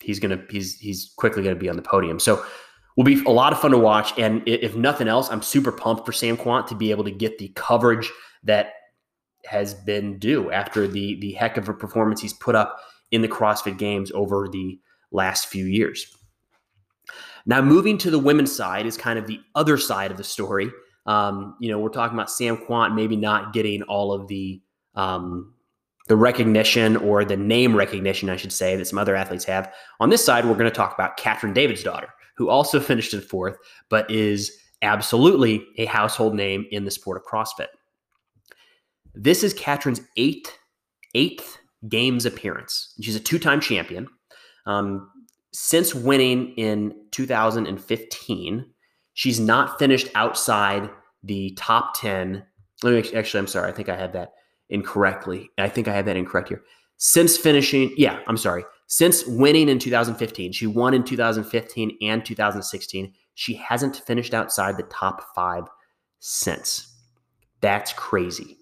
he's 0.00 0.20
gonna 0.20 0.42
he's 0.50 0.78
he's 0.78 1.12
quickly 1.16 1.42
gonna 1.42 1.56
be 1.56 1.68
on 1.68 1.76
the 1.76 1.82
podium. 1.82 2.20
So 2.20 2.44
will 2.96 3.04
be 3.04 3.24
a 3.24 3.30
lot 3.30 3.52
of 3.52 3.60
fun 3.60 3.70
to 3.70 3.78
watch. 3.78 4.16
And 4.18 4.42
if 4.46 4.76
nothing 4.76 5.08
else, 5.08 5.30
I'm 5.30 5.42
super 5.42 5.72
pumped 5.72 6.04
for 6.04 6.12
Sam 6.12 6.36
Kwant 6.36 6.66
to 6.68 6.74
be 6.74 6.90
able 6.90 7.04
to 7.04 7.10
get 7.10 7.38
the 7.38 7.48
coverage 7.56 8.12
that 8.44 8.74
has 9.46 9.74
been 9.74 10.18
due 10.18 10.50
after 10.50 10.86
the 10.86 11.18
the 11.20 11.32
heck 11.32 11.56
of 11.56 11.68
a 11.68 11.74
performance 11.74 12.20
he's 12.20 12.34
put 12.34 12.54
up 12.54 12.78
in 13.10 13.22
the 13.22 13.28
CrossFit 13.28 13.78
Games 13.78 14.12
over 14.12 14.46
the 14.46 14.78
last 15.10 15.46
few 15.46 15.64
years. 15.64 16.06
Now, 17.46 17.60
moving 17.60 17.98
to 17.98 18.10
the 18.10 18.18
women's 18.18 18.54
side 18.54 18.86
is 18.86 18.96
kind 18.96 19.18
of 19.18 19.26
the 19.26 19.40
other 19.54 19.76
side 19.76 20.10
of 20.10 20.16
the 20.16 20.24
story. 20.24 20.70
Um, 21.06 21.56
you 21.60 21.68
know, 21.68 21.78
we're 21.78 21.90
talking 21.90 22.16
about 22.16 22.30
Sam 22.30 22.56
Kwant 22.56 22.94
maybe 22.94 23.16
not 23.16 23.52
getting 23.52 23.82
all 23.82 24.12
of 24.12 24.26
the 24.28 24.62
um, 24.94 25.54
the 26.06 26.16
recognition 26.16 26.96
or 26.96 27.24
the 27.24 27.36
name 27.36 27.74
recognition, 27.74 28.28
I 28.28 28.36
should 28.36 28.52
say, 28.52 28.76
that 28.76 28.86
some 28.86 28.98
other 28.98 29.16
athletes 29.16 29.44
have. 29.44 29.72
On 30.00 30.10
this 30.10 30.24
side, 30.24 30.44
we're 30.44 30.54
going 30.54 30.70
to 30.70 30.70
talk 30.70 30.94
about 30.94 31.16
Katrin 31.16 31.54
Davidsdottir, 31.54 32.08
who 32.36 32.48
also 32.48 32.80
finished 32.80 33.14
in 33.14 33.20
fourth, 33.20 33.56
but 33.88 34.10
is 34.10 34.56
absolutely 34.82 35.66
a 35.78 35.86
household 35.86 36.34
name 36.34 36.66
in 36.70 36.84
the 36.84 36.90
sport 36.90 37.16
of 37.16 37.24
CrossFit. 37.24 37.68
This 39.14 39.42
is 39.42 39.54
Katrin's 39.54 40.00
eighth, 40.16 40.56
eighth 41.14 41.58
games 41.88 42.26
appearance. 42.26 42.94
She's 43.00 43.16
a 43.16 43.20
two-time 43.20 43.60
champion. 43.60 44.08
Um, 44.66 45.10
since 45.54 45.94
winning 45.94 46.52
in 46.56 46.92
2015, 47.12 48.66
she's 49.12 49.38
not 49.38 49.78
finished 49.78 50.08
outside 50.16 50.90
the 51.22 51.52
top 51.56 51.94
10. 52.00 52.44
Let 52.82 52.92
me 52.92 53.16
actually, 53.16 53.38
I'm 53.38 53.46
sorry. 53.46 53.68
I 53.68 53.72
think 53.72 53.88
I 53.88 53.96
had 53.96 54.12
that 54.14 54.32
incorrectly. 54.68 55.50
I 55.56 55.68
think 55.68 55.86
I 55.86 55.94
had 55.94 56.06
that 56.06 56.16
incorrect 56.16 56.48
here. 56.48 56.64
Since 56.96 57.36
finishing, 57.36 57.94
yeah, 57.96 58.18
I'm 58.26 58.36
sorry. 58.36 58.64
Since 58.88 59.26
winning 59.26 59.68
in 59.68 59.78
2015, 59.78 60.50
she 60.52 60.66
won 60.66 60.92
in 60.92 61.04
2015 61.04 61.98
and 62.02 62.24
2016. 62.24 63.12
She 63.34 63.54
hasn't 63.54 63.96
finished 63.96 64.34
outside 64.34 64.76
the 64.76 64.82
top 64.84 65.22
five 65.36 65.64
since. 66.18 66.96
That's 67.60 67.92
crazy. 67.92 68.58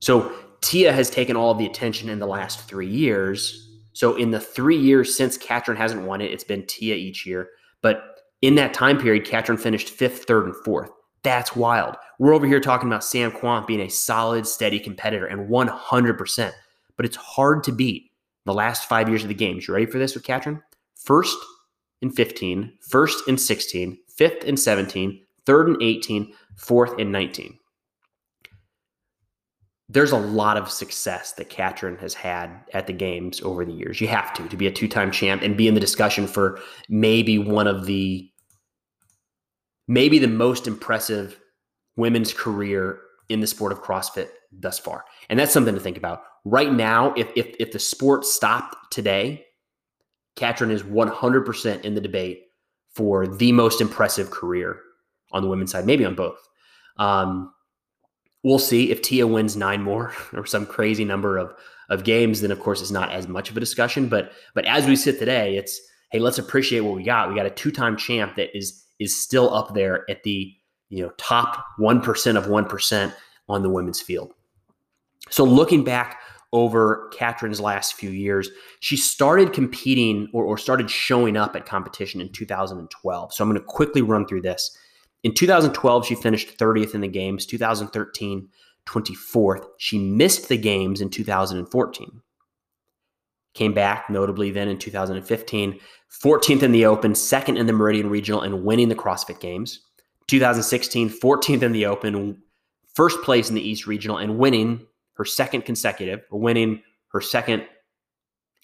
So 0.00 0.32
Tia 0.62 0.92
has 0.92 1.10
taken 1.10 1.36
all 1.36 1.54
the 1.54 1.66
attention 1.66 2.08
in 2.08 2.18
the 2.18 2.26
last 2.26 2.62
three 2.62 2.88
years. 2.88 3.71
So 3.92 4.16
in 4.16 4.30
the 4.30 4.40
three 4.40 4.78
years 4.78 5.14
since 5.14 5.36
Katrin 5.36 5.76
hasn't 5.76 6.06
won 6.06 6.20
it, 6.20 6.30
it's 6.30 6.44
been 6.44 6.66
Tia 6.66 6.94
each 6.94 7.26
year. 7.26 7.50
But 7.82 8.20
in 8.40 8.54
that 8.56 8.74
time 8.74 8.98
period, 8.98 9.24
Katrin 9.24 9.58
finished 9.58 9.90
fifth, 9.90 10.24
third, 10.24 10.46
and 10.46 10.56
fourth. 10.64 10.90
That's 11.22 11.54
wild. 11.54 11.96
We're 12.18 12.34
over 12.34 12.46
here 12.46 12.60
talking 12.60 12.88
about 12.88 13.04
Sam 13.04 13.30
Kwant 13.30 13.66
being 13.66 13.80
a 13.80 13.88
solid, 13.88 14.46
steady 14.46 14.80
competitor 14.80 15.26
and 15.26 15.48
100%. 15.48 16.52
But 16.96 17.06
it's 17.06 17.16
hard 17.16 17.62
to 17.64 17.72
beat 17.72 18.10
the 18.44 18.54
last 18.54 18.88
five 18.88 19.08
years 19.08 19.22
of 19.22 19.28
the 19.28 19.34
games. 19.34 19.68
You 19.68 19.74
ready 19.74 19.86
for 19.86 19.98
this 19.98 20.14
with 20.14 20.24
Katrin? 20.24 20.60
First 20.96 21.38
in 22.00 22.10
15, 22.10 22.72
first 22.80 23.28
in 23.28 23.38
16, 23.38 23.98
fifth 24.08 24.44
in 24.44 24.56
17, 24.56 25.22
third 25.46 25.68
in 25.68 25.80
18, 25.80 26.32
fourth 26.56 26.98
in 26.98 27.12
19. 27.12 27.58
There's 29.92 30.12
a 30.12 30.16
lot 30.16 30.56
of 30.56 30.70
success 30.70 31.32
that 31.32 31.50
Katrin 31.50 31.98
has 31.98 32.14
had 32.14 32.50
at 32.72 32.86
the 32.86 32.92
games 32.92 33.42
over 33.42 33.64
the 33.64 33.72
years. 33.72 34.00
You 34.00 34.08
have 34.08 34.32
to 34.34 34.48
to 34.48 34.56
be 34.56 34.66
a 34.66 34.72
two-time 34.72 35.10
champ 35.10 35.42
and 35.42 35.56
be 35.56 35.68
in 35.68 35.74
the 35.74 35.80
discussion 35.80 36.26
for 36.26 36.60
maybe 36.88 37.38
one 37.38 37.66
of 37.66 37.86
the 37.86 38.30
maybe 39.88 40.18
the 40.18 40.28
most 40.28 40.66
impressive 40.66 41.38
women's 41.96 42.32
career 42.32 43.00
in 43.28 43.40
the 43.40 43.46
sport 43.46 43.72
of 43.72 43.82
CrossFit 43.82 44.28
thus 44.50 44.78
far. 44.78 45.04
And 45.28 45.38
that's 45.38 45.52
something 45.52 45.74
to 45.74 45.80
think 45.80 45.96
about. 45.96 46.22
Right 46.44 46.72
now, 46.72 47.12
if 47.14 47.30
if, 47.36 47.54
if 47.60 47.72
the 47.72 47.78
sport 47.78 48.24
stopped 48.24 48.92
today, 48.92 49.44
Katrin 50.36 50.70
is 50.70 50.82
100% 50.82 51.84
in 51.84 51.94
the 51.94 52.00
debate 52.00 52.44
for 52.94 53.26
the 53.26 53.52
most 53.52 53.80
impressive 53.80 54.30
career 54.30 54.80
on 55.32 55.42
the 55.42 55.48
women's 55.48 55.72
side, 55.72 55.86
maybe 55.86 56.04
on 56.04 56.14
both. 56.14 56.38
Um, 56.96 57.52
we'll 58.42 58.58
see 58.58 58.90
if 58.90 59.02
Tia 59.02 59.26
wins 59.26 59.56
nine 59.56 59.82
more 59.82 60.12
or 60.32 60.46
some 60.46 60.66
crazy 60.66 61.04
number 61.04 61.38
of 61.38 61.54
of 61.88 62.04
games. 62.04 62.40
Then, 62.40 62.50
of 62.50 62.60
course, 62.60 62.80
it's 62.80 62.90
not 62.90 63.12
as 63.12 63.28
much 63.28 63.50
of 63.50 63.56
a 63.56 63.60
discussion. 63.60 64.08
But 64.08 64.32
but 64.54 64.64
as 64.64 64.86
we 64.86 64.96
sit 64.96 65.18
today, 65.18 65.56
it's 65.56 65.80
hey, 66.10 66.18
let's 66.18 66.38
appreciate 66.38 66.80
what 66.80 66.94
we 66.94 67.02
got. 67.02 67.28
We 67.28 67.34
got 67.34 67.46
a 67.46 67.50
two 67.50 67.70
time 67.70 67.96
champ 67.96 68.36
that 68.36 68.56
is 68.56 68.84
is 68.98 69.20
still 69.20 69.52
up 69.52 69.74
there 69.74 70.08
at 70.10 70.22
the 70.22 70.52
you 70.88 71.02
know 71.02 71.10
top 71.16 71.64
1% 71.80 72.36
of 72.36 72.46
1% 72.46 73.14
on 73.48 73.62
the 73.62 73.70
women's 73.70 74.00
field. 74.00 74.32
So 75.30 75.44
looking 75.44 75.84
back 75.84 76.20
over 76.52 77.10
Katrin's 77.14 77.60
last 77.60 77.94
few 77.94 78.10
years, 78.10 78.50
she 78.80 78.96
started 78.96 79.52
competing 79.54 80.28
or, 80.34 80.44
or 80.44 80.58
started 80.58 80.90
showing 80.90 81.36
up 81.36 81.56
at 81.56 81.64
competition 81.64 82.20
in 82.20 82.28
2012. 82.30 83.32
So 83.32 83.42
I'm 83.42 83.50
going 83.50 83.58
to 83.58 83.66
quickly 83.66 84.02
run 84.02 84.26
through 84.26 84.42
this. 84.42 84.76
In 85.22 85.34
2012, 85.34 86.06
she 86.06 86.14
finished 86.14 86.58
30th 86.58 86.94
in 86.94 87.00
the 87.00 87.08
games. 87.08 87.46
2013, 87.46 88.48
24th. 88.86 89.66
She 89.78 89.98
missed 89.98 90.48
the 90.48 90.56
games 90.56 91.00
in 91.00 91.10
2014. 91.10 92.20
Came 93.54 93.74
back, 93.74 94.08
notably 94.08 94.50
then 94.50 94.68
in 94.68 94.78
2015, 94.78 95.78
14th 96.22 96.62
in 96.62 96.72
the 96.72 96.86
Open, 96.86 97.14
second 97.14 97.58
in 97.58 97.66
the 97.66 97.72
Meridian 97.72 98.08
Regional, 98.08 98.40
and 98.40 98.64
winning 98.64 98.88
the 98.88 98.94
CrossFit 98.94 99.40
Games. 99.40 99.80
2016, 100.28 101.10
14th 101.10 101.62
in 101.62 101.72
the 101.72 101.84
Open, 101.86 102.42
first 102.94 103.20
place 103.22 103.50
in 103.50 103.54
the 103.54 103.68
East 103.68 103.86
Regional, 103.86 104.16
and 104.16 104.38
winning 104.38 104.86
her 105.14 105.24
second 105.24 105.66
consecutive, 105.66 106.22
or 106.30 106.40
winning 106.40 106.82
her 107.08 107.20
second 107.20 107.66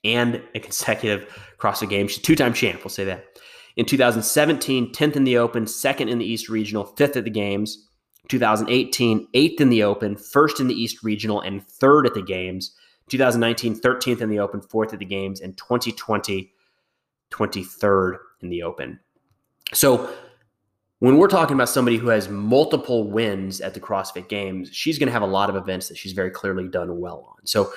and 0.05 0.43
a 0.55 0.61
consecutive 0.61 1.29
CrossFit 1.59 1.91
Games. 1.91 2.13
She's 2.13 2.23
two 2.23 2.37
time 2.37 2.55
champ, 2.55 2.81
we'll 2.83 2.89
say 2.89 3.05
that. 3.05 3.27
In 3.79 3.87
2017, 3.87 4.93
10th 4.93 5.15
in 5.15 5.23
the 5.23 5.39
Open, 5.39 5.65
second 5.65 6.09
in 6.09 6.19
the 6.19 6.25
East 6.25 6.49
Regional, 6.49 6.85
fifth 6.85 7.17
at 7.17 7.23
the 7.23 7.31
Games. 7.31 7.87
2018, 8.29 9.29
eighth 9.35 9.61
in 9.61 9.71
the 9.71 9.85
Open, 9.85 10.17
first 10.17 10.59
in 10.59 10.67
the 10.67 10.75
East 10.75 11.05
Regional, 11.05 11.41
and 11.41 11.65
third 11.65 12.05
at 12.05 12.13
the 12.13 12.21
Games. 12.21 12.75
2019, 13.09 13.81
13th 13.81 14.21
in 14.21 14.31
the 14.31 14.41
Open, 14.41 14.61
fourth 14.61 14.93
at 14.93 14.99
the 14.99 15.05
Games, 15.05 15.41
and 15.41 15.57
2020, 15.57 16.53
23rd 17.31 18.17
in 18.43 18.49
the 18.49 18.65
Open. 18.65 18.99
So 19.73 20.13
when 20.99 21.17
we're 21.17 21.29
talking 21.29 21.55
about 21.55 21.69
somebody 21.69 21.99
who 21.99 22.09
has 22.09 22.29
multiple 22.29 23.09
wins 23.09 23.61
at 23.61 23.75
the 23.75 23.81
CrossFit 23.81 24.29
Games, 24.29 24.71
she's 24.73 24.99
going 24.99 25.07
to 25.07 25.13
have 25.13 25.23
a 25.23 25.27
lot 25.27 25.51
of 25.51 25.55
events 25.55 25.87
that 25.87 25.97
she's 25.97 26.13
very 26.13 26.33
clearly 26.33 26.67
done 26.67 26.99
well 26.99 27.33
on. 27.39 27.47
So, 27.47 27.73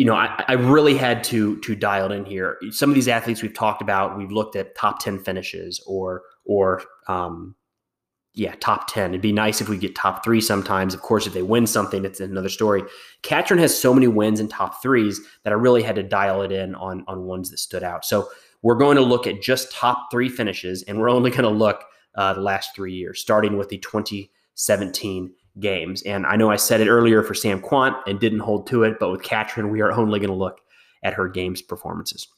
you 0.00 0.06
know, 0.06 0.14
I, 0.14 0.42
I, 0.48 0.54
really 0.54 0.96
had 0.96 1.22
to 1.24 1.60
to 1.60 1.76
dial 1.76 2.10
it 2.10 2.14
in 2.14 2.24
here. 2.24 2.56
Some 2.70 2.88
of 2.88 2.94
these 2.94 3.06
athletes 3.06 3.42
we've 3.42 3.52
talked 3.52 3.82
about, 3.82 4.16
we've 4.16 4.32
looked 4.32 4.56
at 4.56 4.74
top 4.74 4.98
ten 4.98 5.18
finishes 5.18 5.78
or 5.86 6.22
or 6.46 6.80
um, 7.06 7.54
yeah, 8.32 8.54
top 8.60 8.90
ten. 8.90 9.10
It'd 9.10 9.20
be 9.20 9.30
nice 9.30 9.60
if 9.60 9.68
we 9.68 9.76
get 9.76 9.94
top 9.94 10.24
three 10.24 10.40
sometimes. 10.40 10.94
Of 10.94 11.02
course, 11.02 11.26
if 11.26 11.34
they 11.34 11.42
win 11.42 11.66
something, 11.66 12.06
it's 12.06 12.18
another 12.18 12.48
story. 12.48 12.82
Katrin 13.22 13.60
has 13.60 13.78
so 13.78 13.92
many 13.92 14.08
wins 14.08 14.40
and 14.40 14.48
top 14.48 14.80
threes 14.80 15.20
that 15.44 15.52
I 15.52 15.56
really 15.56 15.82
had 15.82 15.96
to 15.96 16.02
dial 16.02 16.40
it 16.40 16.50
in 16.50 16.74
on 16.76 17.04
on 17.06 17.24
ones 17.24 17.50
that 17.50 17.58
stood 17.58 17.82
out. 17.82 18.06
So 18.06 18.26
we're 18.62 18.76
going 18.76 18.96
to 18.96 19.02
look 19.02 19.26
at 19.26 19.42
just 19.42 19.70
top 19.70 20.10
three 20.10 20.30
finishes, 20.30 20.82
and 20.84 20.98
we're 20.98 21.10
only 21.10 21.30
going 21.30 21.42
to 21.42 21.50
look 21.50 21.84
uh, 22.14 22.32
the 22.32 22.40
last 22.40 22.74
three 22.74 22.94
years, 22.94 23.20
starting 23.20 23.58
with 23.58 23.68
the 23.68 23.76
2017 23.76 25.34
games. 25.58 26.02
And 26.02 26.26
I 26.26 26.36
know 26.36 26.50
I 26.50 26.56
said 26.56 26.80
it 26.80 26.88
earlier 26.88 27.22
for 27.22 27.34
Sam 27.34 27.60
Kwant 27.60 27.96
and 28.06 28.20
didn't 28.20 28.40
hold 28.40 28.66
to 28.68 28.84
it, 28.84 28.98
but 29.00 29.10
with 29.10 29.22
Katrin, 29.22 29.70
we 29.70 29.80
are 29.80 29.92
only 29.92 30.18
going 30.20 30.30
to 30.30 30.36
look 30.36 30.60
at 31.02 31.14
her 31.14 31.28
games 31.28 31.62
performances. 31.62 32.28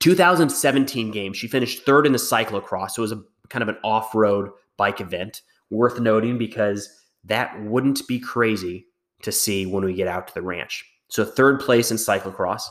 2017 0.00 1.10
games, 1.10 1.36
she 1.36 1.48
finished 1.48 1.86
third 1.86 2.06
in 2.06 2.12
the 2.12 2.18
cyclocross. 2.18 2.90
So 2.90 3.00
it 3.00 3.08
was 3.08 3.12
a 3.12 3.22
kind 3.48 3.62
of 3.62 3.68
an 3.68 3.78
off 3.84 4.14
road 4.14 4.50
bike 4.76 5.00
event. 5.00 5.42
Worth 5.70 5.98
noting 5.98 6.36
because 6.36 6.88
that 7.24 7.60
wouldn't 7.62 8.06
be 8.06 8.20
crazy 8.20 8.86
to 9.22 9.32
see 9.32 9.64
when 9.66 9.84
we 9.84 9.94
get 9.94 10.08
out 10.08 10.28
to 10.28 10.34
the 10.34 10.42
ranch. 10.42 10.84
So 11.08 11.24
third 11.24 11.58
place 11.58 11.90
in 11.90 11.96
cyclocross. 11.96 12.62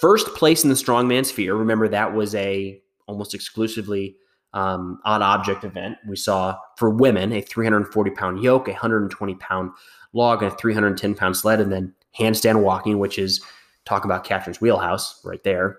First 0.00 0.26
place 0.34 0.62
in 0.62 0.68
the 0.68 0.76
Strongman's 0.76 1.30
Fear. 1.30 1.54
Remember 1.54 1.88
that 1.88 2.14
was 2.14 2.34
a 2.34 2.80
almost 3.06 3.34
exclusively 3.34 4.16
um, 4.52 5.00
odd 5.04 5.22
object 5.22 5.64
event. 5.64 5.96
We 6.06 6.16
saw 6.16 6.58
for 6.76 6.90
women 6.90 7.32
a 7.32 7.40
340 7.40 8.10
pound 8.10 8.42
yoke, 8.42 8.68
a 8.68 8.72
120 8.72 9.34
pound 9.36 9.70
log, 10.12 10.42
and 10.42 10.52
a 10.52 10.56
310 10.56 11.14
pound 11.14 11.36
sled, 11.36 11.60
and 11.60 11.72
then 11.72 11.94
handstand 12.18 12.62
walking, 12.62 12.98
which 12.98 13.18
is 13.18 13.40
talk 13.84 14.04
about 14.04 14.24
Katrin's 14.24 14.60
wheelhouse 14.60 15.20
right 15.24 15.42
there. 15.44 15.78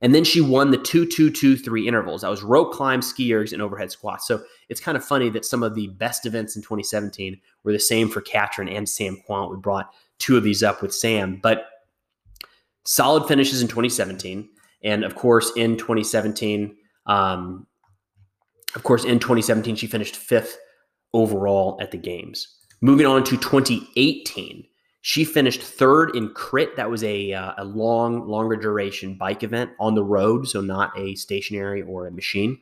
And 0.00 0.14
then 0.14 0.24
she 0.24 0.40
won 0.40 0.70
the 0.70 0.76
two, 0.76 1.06
two, 1.06 1.30
two, 1.30 1.56
three 1.56 1.88
intervals. 1.88 2.22
That 2.22 2.28
was 2.28 2.42
rope 2.42 2.72
climb, 2.72 3.00
ski 3.00 3.30
ergs, 3.30 3.52
and 3.52 3.62
overhead 3.62 3.90
squats. 3.90 4.26
So 4.26 4.42
it's 4.68 4.80
kind 4.80 4.98
of 4.98 5.04
funny 5.04 5.30
that 5.30 5.46
some 5.46 5.62
of 5.62 5.74
the 5.74 5.86
best 5.86 6.26
events 6.26 6.56
in 6.56 6.62
2017 6.62 7.40
were 7.62 7.72
the 7.72 7.78
same 7.78 8.10
for 8.10 8.20
Katrin 8.20 8.68
and 8.68 8.88
Sam 8.88 9.16
Kwant. 9.26 9.50
We 9.50 9.56
brought 9.56 9.90
two 10.18 10.36
of 10.36 10.44
these 10.44 10.62
up 10.62 10.82
with 10.82 10.94
Sam, 10.94 11.40
but 11.42 11.66
solid 12.84 13.26
finishes 13.26 13.62
in 13.62 13.68
2017. 13.68 14.48
And 14.82 15.04
of 15.04 15.14
course, 15.14 15.50
in 15.56 15.78
2017, 15.78 16.76
um, 17.06 17.66
of 18.74 18.82
course, 18.82 19.04
in 19.04 19.18
2017, 19.18 19.76
she 19.76 19.86
finished 19.86 20.16
fifth 20.16 20.58
overall 21.12 21.78
at 21.80 21.90
the 21.90 21.98
games. 21.98 22.56
Moving 22.80 23.06
on 23.06 23.24
to 23.24 23.36
2018, 23.36 24.64
she 25.00 25.24
finished 25.24 25.62
third 25.62 26.16
in 26.16 26.30
crit. 26.30 26.76
That 26.76 26.90
was 26.90 27.04
a, 27.04 27.32
uh, 27.32 27.52
a 27.58 27.64
long, 27.64 28.26
longer 28.26 28.56
duration 28.56 29.14
bike 29.16 29.42
event 29.42 29.70
on 29.78 29.94
the 29.94 30.04
road, 30.04 30.48
so 30.48 30.60
not 30.60 30.98
a 30.98 31.14
stationary 31.14 31.82
or 31.82 32.06
a 32.06 32.10
machine. 32.10 32.58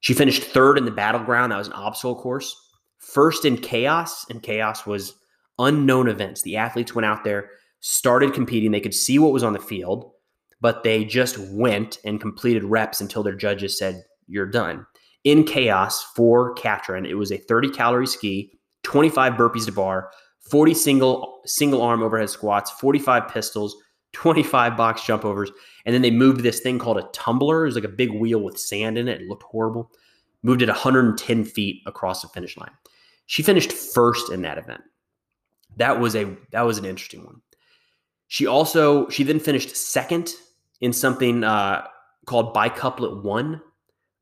She 0.00 0.14
finished 0.14 0.42
third 0.42 0.78
in 0.78 0.86
the 0.86 0.90
battleground. 0.90 1.52
That 1.52 1.58
was 1.58 1.66
an 1.66 1.74
obstacle 1.74 2.16
course. 2.16 2.56
First 2.98 3.44
in 3.44 3.58
chaos, 3.58 4.26
and 4.30 4.42
chaos 4.42 4.86
was 4.86 5.14
unknown 5.58 6.08
events. 6.08 6.42
The 6.42 6.56
athletes 6.56 6.94
went 6.94 7.06
out 7.06 7.24
there, 7.24 7.50
started 7.80 8.32
competing. 8.32 8.70
They 8.70 8.80
could 8.80 8.94
see 8.94 9.18
what 9.18 9.32
was 9.32 9.42
on 9.42 9.52
the 9.52 9.58
field, 9.58 10.10
but 10.60 10.82
they 10.82 11.04
just 11.04 11.38
went 11.38 11.98
and 12.04 12.20
completed 12.20 12.64
reps 12.64 13.00
until 13.00 13.22
their 13.22 13.34
judges 13.34 13.78
said, 13.78 14.04
You're 14.26 14.46
done. 14.46 14.86
In 15.24 15.44
chaos 15.44 16.02
for 16.16 16.54
Katrin, 16.54 17.06
it 17.06 17.14
was 17.14 17.30
a 17.30 17.36
30 17.36 17.70
calorie 17.70 18.06
ski, 18.06 18.58
25 18.84 19.34
burpees 19.34 19.66
to 19.66 19.72
bar, 19.72 20.10
40 20.50 20.74
single 20.74 21.40
single 21.44 21.82
arm 21.82 22.02
overhead 22.02 22.30
squats, 22.30 22.70
45 22.72 23.28
pistols, 23.28 23.76
25 24.12 24.76
box 24.76 25.04
jump 25.04 25.24
overs, 25.24 25.50
and 25.84 25.94
then 25.94 26.02
they 26.02 26.10
moved 26.10 26.42
this 26.42 26.60
thing 26.60 26.78
called 26.78 26.98
a 26.98 27.08
tumbler. 27.12 27.62
It 27.62 27.66
was 27.66 27.74
like 27.74 27.84
a 27.84 27.88
big 27.88 28.12
wheel 28.12 28.40
with 28.40 28.58
sand 28.58 28.98
in 28.98 29.08
it. 29.08 29.20
It 29.20 29.28
looked 29.28 29.44
horrible. 29.44 29.92
Moved 30.42 30.62
it 30.62 30.68
110 30.68 31.44
feet 31.44 31.82
across 31.86 32.22
the 32.22 32.28
finish 32.28 32.56
line. 32.56 32.70
She 33.26 33.42
finished 33.42 33.72
first 33.72 34.32
in 34.32 34.42
that 34.42 34.58
event. 34.58 34.80
That 35.76 36.00
was 36.00 36.16
a 36.16 36.36
that 36.50 36.62
was 36.62 36.78
an 36.78 36.84
interesting 36.84 37.24
one. 37.24 37.42
She 38.26 38.46
also 38.46 39.08
she 39.08 39.22
then 39.22 39.38
finished 39.38 39.76
second 39.76 40.34
in 40.80 40.92
something 40.92 41.44
uh, 41.44 41.86
called 42.26 42.54
bicouplet 42.54 43.22
one. 43.22 43.60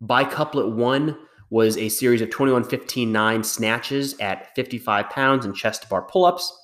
Bicouplet 0.03 0.75
one 0.75 1.17
was 1.51 1.77
a 1.77 1.89
series 1.89 2.21
of 2.21 2.31
21 2.31 2.65
15 2.65 3.11
9 3.11 3.43
snatches 3.45 4.19
at 4.21 4.55
55 4.55 5.09
pounds 5.11 5.45
and 5.45 5.55
chest 5.55 5.83
to 5.83 5.89
bar 5.89 6.03
pull 6.03 6.25
ups. 6.25 6.57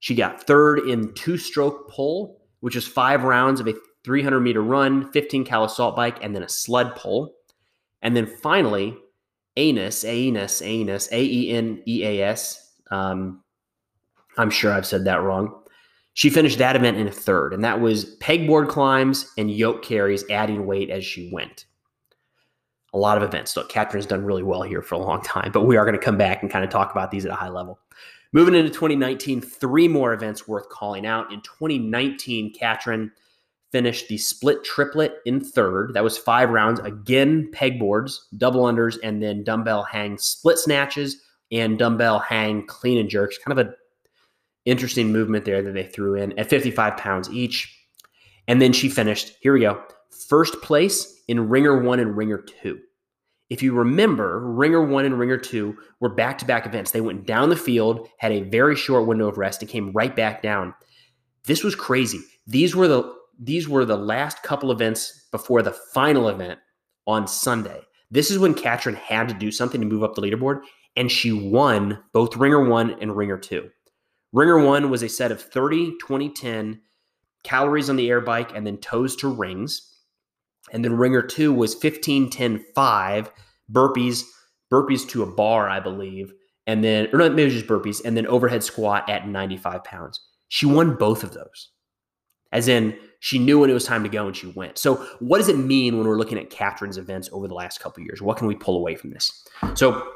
She 0.00 0.14
got 0.14 0.46
third 0.46 0.80
in 0.80 1.14
two 1.14 1.36
stroke 1.36 1.90
pull, 1.90 2.40
which 2.60 2.76
is 2.76 2.86
five 2.86 3.24
rounds 3.24 3.60
of 3.60 3.68
a 3.68 3.74
300 4.04 4.40
meter 4.40 4.62
run, 4.62 5.10
15 5.12 5.44
cal 5.44 5.64
assault 5.64 5.96
bike, 5.96 6.22
and 6.22 6.34
then 6.34 6.42
a 6.42 6.48
sled 6.48 6.94
pull. 6.94 7.34
And 8.02 8.14
then 8.14 8.26
finally, 8.26 8.96
Anus, 9.56 10.04
Anus, 10.04 10.60
Anus, 10.62 11.08
A 11.10 11.22
E 11.22 11.50
N 11.50 11.82
E 11.86 12.04
A 12.04 12.22
S. 12.22 12.72
Um, 12.90 13.42
I'm 14.36 14.50
sure 14.50 14.72
I've 14.72 14.86
said 14.86 15.04
that 15.06 15.22
wrong. 15.22 15.63
She 16.14 16.30
finished 16.30 16.58
that 16.58 16.76
event 16.76 16.96
in 16.96 17.10
third, 17.10 17.52
and 17.52 17.64
that 17.64 17.80
was 17.80 18.16
pegboard 18.16 18.68
climbs 18.68 19.32
and 19.36 19.50
yoke 19.50 19.82
carries, 19.82 20.24
adding 20.30 20.64
weight 20.64 20.88
as 20.88 21.04
she 21.04 21.28
went. 21.32 21.66
A 22.92 22.98
lot 22.98 23.16
of 23.16 23.24
events. 23.24 23.56
Look, 23.56 23.68
Katrin's 23.68 24.06
done 24.06 24.24
really 24.24 24.44
well 24.44 24.62
here 24.62 24.80
for 24.80 24.94
a 24.94 24.98
long 24.98 25.22
time, 25.24 25.50
but 25.52 25.66
we 25.66 25.76
are 25.76 25.84
going 25.84 25.98
to 25.98 26.04
come 26.04 26.16
back 26.16 26.42
and 26.42 26.50
kind 26.50 26.64
of 26.64 26.70
talk 26.70 26.92
about 26.92 27.10
these 27.10 27.24
at 27.24 27.32
a 27.32 27.36
high 27.36 27.48
level. 27.48 27.80
Moving 28.32 28.54
into 28.54 28.70
2019, 28.70 29.40
three 29.40 29.88
more 29.88 30.12
events 30.12 30.48
worth 30.48 30.68
calling 30.68 31.04
out. 31.04 31.32
In 31.32 31.40
2019, 31.42 32.52
Katrin 32.52 33.10
finished 33.72 34.06
the 34.06 34.18
split 34.18 34.62
triplet 34.62 35.16
in 35.26 35.40
third. 35.40 35.94
That 35.94 36.04
was 36.04 36.16
five 36.16 36.50
rounds. 36.50 36.78
Again, 36.80 37.50
pegboards, 37.52 38.20
double 38.36 38.62
unders, 38.64 38.98
and 39.02 39.20
then 39.20 39.42
dumbbell 39.42 39.82
hang 39.82 40.16
split 40.16 40.58
snatches 40.58 41.22
and 41.50 41.76
dumbbell 41.76 42.20
hang 42.20 42.66
clean 42.66 42.98
and 42.98 43.08
jerks. 43.08 43.36
Kind 43.38 43.58
of 43.58 43.66
a 43.66 43.74
interesting 44.64 45.12
movement 45.12 45.44
there 45.44 45.62
that 45.62 45.72
they 45.72 45.84
threw 45.84 46.14
in 46.14 46.38
at 46.38 46.48
55 46.48 46.96
pounds 46.96 47.30
each. 47.30 47.76
And 48.46 48.60
then 48.60 48.72
she 48.72 48.88
finished, 48.88 49.32
here 49.40 49.52
we 49.52 49.60
go, 49.60 49.82
first 50.28 50.60
place 50.62 51.22
in 51.28 51.48
Ringer 51.48 51.82
1 51.82 52.00
and 52.00 52.16
Ringer 52.16 52.38
2. 52.38 52.78
If 53.50 53.62
you 53.62 53.74
remember, 53.74 54.40
Ringer 54.40 54.84
1 54.84 55.04
and 55.04 55.18
Ringer 55.18 55.38
2 55.38 55.76
were 56.00 56.08
back 56.08 56.38
to 56.38 56.44
back 56.44 56.66
events. 56.66 56.90
They 56.90 57.00
went 57.00 57.26
down 57.26 57.50
the 57.50 57.56
field, 57.56 58.08
had 58.18 58.32
a 58.32 58.42
very 58.42 58.74
short 58.74 59.06
window 59.06 59.28
of 59.28 59.38
rest, 59.38 59.62
and 59.62 59.70
came 59.70 59.92
right 59.92 60.14
back 60.14 60.42
down. 60.42 60.74
This 61.44 61.62
was 61.62 61.74
crazy. 61.74 62.20
These 62.46 62.74
were 62.74 62.88
the 62.88 63.14
these 63.38 63.68
were 63.68 63.84
the 63.84 63.96
last 63.96 64.42
couple 64.42 64.70
events 64.70 65.26
before 65.32 65.60
the 65.60 65.72
final 65.72 66.28
event 66.28 66.60
on 67.06 67.26
Sunday. 67.26 67.80
This 68.10 68.30
is 68.30 68.38
when 68.38 68.54
Katrin 68.54 68.94
had 68.94 69.28
to 69.28 69.34
do 69.34 69.50
something 69.50 69.80
to 69.80 69.86
move 69.86 70.04
up 70.04 70.14
the 70.14 70.22
leaderboard, 70.22 70.62
and 70.96 71.10
she 71.10 71.32
won 71.32 71.98
both 72.12 72.36
Ringer 72.36 72.68
1 72.68 72.98
and 73.00 73.16
Ringer 73.16 73.36
2. 73.36 73.68
Ringer 74.34 74.58
one 74.58 74.90
was 74.90 75.04
a 75.04 75.08
set 75.08 75.30
of 75.30 75.40
30, 75.40 75.96
20, 75.98 76.28
10 76.28 76.80
calories 77.44 77.88
on 77.88 77.94
the 77.94 78.10
air 78.10 78.20
bike 78.20 78.50
and 78.54 78.66
then 78.66 78.78
toes 78.78 79.14
to 79.16 79.28
rings. 79.28 79.94
And 80.72 80.84
then 80.84 80.96
Ringer 80.96 81.22
two 81.22 81.52
was 81.52 81.74
15, 81.74 82.30
10, 82.30 82.64
5 82.74 83.30
burpees, 83.70 84.24
burpees 84.72 85.08
to 85.10 85.22
a 85.22 85.26
bar, 85.26 85.68
I 85.70 85.78
believe. 85.78 86.32
And 86.66 86.82
then, 86.82 87.08
or 87.12 87.18
not, 87.20 87.34
maybe 87.34 87.50
just 87.50 87.66
burpees, 87.66 88.04
and 88.04 88.16
then 88.16 88.26
overhead 88.26 88.64
squat 88.64 89.08
at 89.08 89.28
95 89.28 89.84
pounds. 89.84 90.20
She 90.48 90.66
won 90.66 90.96
both 90.96 91.22
of 91.22 91.32
those. 91.32 91.70
As 92.50 92.66
in, 92.66 92.96
she 93.20 93.38
knew 93.38 93.60
when 93.60 93.70
it 93.70 93.74
was 93.74 93.84
time 93.84 94.02
to 94.02 94.08
go 94.08 94.26
and 94.26 94.36
she 94.36 94.48
went. 94.48 94.78
So, 94.78 94.96
what 95.20 95.38
does 95.38 95.48
it 95.48 95.58
mean 95.58 95.96
when 95.96 96.08
we're 96.08 96.16
looking 96.16 96.38
at 96.38 96.50
Katrin's 96.50 96.98
events 96.98 97.28
over 97.32 97.46
the 97.46 97.54
last 97.54 97.80
couple 97.80 98.02
years? 98.02 98.22
What 98.22 98.36
can 98.36 98.48
we 98.48 98.54
pull 98.54 98.76
away 98.76 98.96
from 98.96 99.10
this? 99.10 99.46
So, 99.74 100.08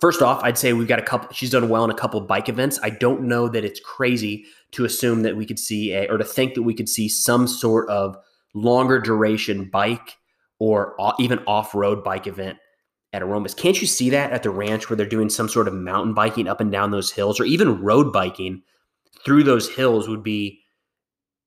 First 0.00 0.22
off, 0.22 0.42
I'd 0.44 0.58
say 0.58 0.72
we've 0.72 0.86
got 0.86 0.98
a 0.98 1.02
couple. 1.02 1.32
She's 1.32 1.50
done 1.50 1.68
well 1.68 1.84
in 1.84 1.90
a 1.90 1.94
couple 1.94 2.20
bike 2.20 2.48
events. 2.48 2.78
I 2.82 2.90
don't 2.90 3.22
know 3.22 3.48
that 3.48 3.64
it's 3.64 3.80
crazy 3.80 4.44
to 4.72 4.84
assume 4.84 5.22
that 5.22 5.36
we 5.36 5.46
could 5.46 5.58
see 5.58 5.92
a, 5.92 6.06
or 6.08 6.18
to 6.18 6.24
think 6.24 6.54
that 6.54 6.62
we 6.62 6.74
could 6.74 6.88
see 6.88 7.08
some 7.08 7.48
sort 7.48 7.88
of 7.88 8.16
longer 8.54 9.00
duration 9.00 9.68
bike 9.70 10.16
or 10.58 10.94
even 11.18 11.38
off 11.46 11.74
road 11.74 12.04
bike 12.04 12.26
event 12.26 12.58
at 13.12 13.22
Aromas. 13.22 13.54
Can't 13.54 13.80
you 13.80 13.86
see 13.86 14.10
that 14.10 14.32
at 14.32 14.42
the 14.42 14.50
ranch 14.50 14.90
where 14.90 14.96
they're 14.96 15.06
doing 15.06 15.30
some 15.30 15.48
sort 15.48 15.68
of 15.68 15.74
mountain 15.74 16.12
biking 16.12 16.48
up 16.48 16.60
and 16.60 16.70
down 16.70 16.90
those 16.90 17.10
hills, 17.10 17.40
or 17.40 17.44
even 17.44 17.80
road 17.82 18.12
biking 18.12 18.62
through 19.24 19.44
those 19.44 19.68
hills 19.70 20.08
would 20.08 20.22
be 20.22 20.60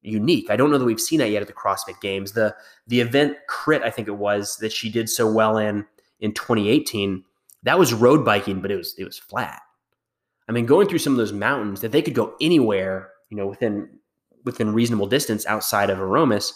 unique. 0.02 0.50
I 0.50 0.56
don't 0.56 0.72
know 0.72 0.80
that 0.80 0.86
we've 0.86 1.00
seen 1.00 1.20
that 1.20 1.30
yet 1.30 1.44
at 1.44 1.48
the 1.48 1.54
CrossFit 1.54 2.02
Games. 2.02 2.32
The 2.32 2.56
the 2.88 3.02
event 3.02 3.38
crit, 3.48 3.84
I 3.84 3.92
think 3.92 4.08
it 4.08 4.18
was 4.18 4.58
that 4.58 4.72
she 4.72 4.90
did 4.90 5.10
so 5.10 5.32
well 5.32 5.58
in 5.58 5.86
in 6.20 6.34
2018 6.34 7.24
that 7.64 7.80
was 7.80 7.94
road 7.94 8.26
biking, 8.26 8.62
but 8.62 8.72
it 8.72 8.78
was 8.78 8.96
it 8.98 9.06
was 9.06 9.18
flat. 9.18 9.62
I 10.50 10.52
mean, 10.52 10.66
going 10.66 10.88
through 10.88 11.00
some 11.00 11.14
of 11.14 11.18
those 11.18 11.34
mountains 11.34 11.82
that 11.82 11.92
they 11.92 12.02
could 12.02 12.16
go 12.16 12.36
anywhere, 12.42 13.12
you 13.30 13.38
know, 13.38 13.48
within 13.48 13.90
within 14.44 14.74
reasonable 14.74 15.08
distance 15.08 15.46
outside 15.46 15.90
of 15.90 16.00
Aromas. 16.00 16.54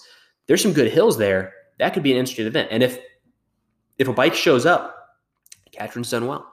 There's 0.48 0.62
some 0.62 0.74
good 0.74 0.92
hills 0.92 1.18
there. 1.18 1.54
That 1.80 1.94
could 1.94 2.04
be 2.04 2.12
an 2.12 2.18
interesting 2.18 2.48
event. 2.48 2.70
And 2.72 2.84
if 2.84 3.00
if 3.98 4.08
a 4.08 4.14
bike 4.14 4.34
shows 4.34 4.66
up, 4.66 4.96
Katrin's 5.72 6.10
done 6.10 6.28
well. 6.28 6.52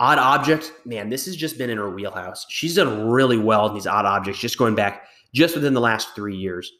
Odd 0.00 0.18
object, 0.18 0.72
man, 0.84 1.08
this 1.08 1.26
has 1.26 1.34
just 1.34 1.58
been 1.58 1.70
in 1.70 1.78
her 1.78 1.90
wheelhouse. 1.90 2.46
She's 2.48 2.76
done 2.76 3.08
really 3.08 3.38
well 3.38 3.66
in 3.66 3.74
these 3.74 3.86
odd 3.86 4.04
objects, 4.04 4.40
just 4.40 4.58
going 4.58 4.76
back 4.76 5.04
just 5.34 5.56
within 5.56 5.74
the 5.74 5.80
last 5.80 6.14
three 6.14 6.36
years. 6.36 6.70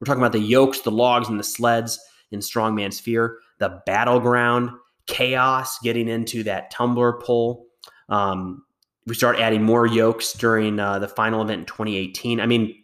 We're 0.00 0.06
talking 0.06 0.20
about 0.20 0.32
the 0.32 0.40
yokes, 0.40 0.80
the 0.80 0.90
logs, 0.90 1.28
and 1.28 1.38
the 1.38 1.44
sleds 1.44 2.00
in 2.32 2.40
Strongman's 2.40 2.98
Fear, 2.98 3.38
the 3.58 3.80
battleground, 3.86 4.70
chaos, 5.06 5.78
getting 5.80 6.08
into 6.08 6.42
that 6.44 6.70
tumbler 6.70 7.14
pull. 7.14 7.66
Um, 8.08 8.64
we 9.06 9.14
start 9.14 9.38
adding 9.38 9.62
more 9.62 9.86
yokes 9.86 10.32
during 10.32 10.80
uh, 10.80 10.98
the 10.98 11.08
final 11.08 11.42
event 11.42 11.60
in 11.60 11.66
2018. 11.66 12.40
I 12.40 12.46
mean, 12.46 12.74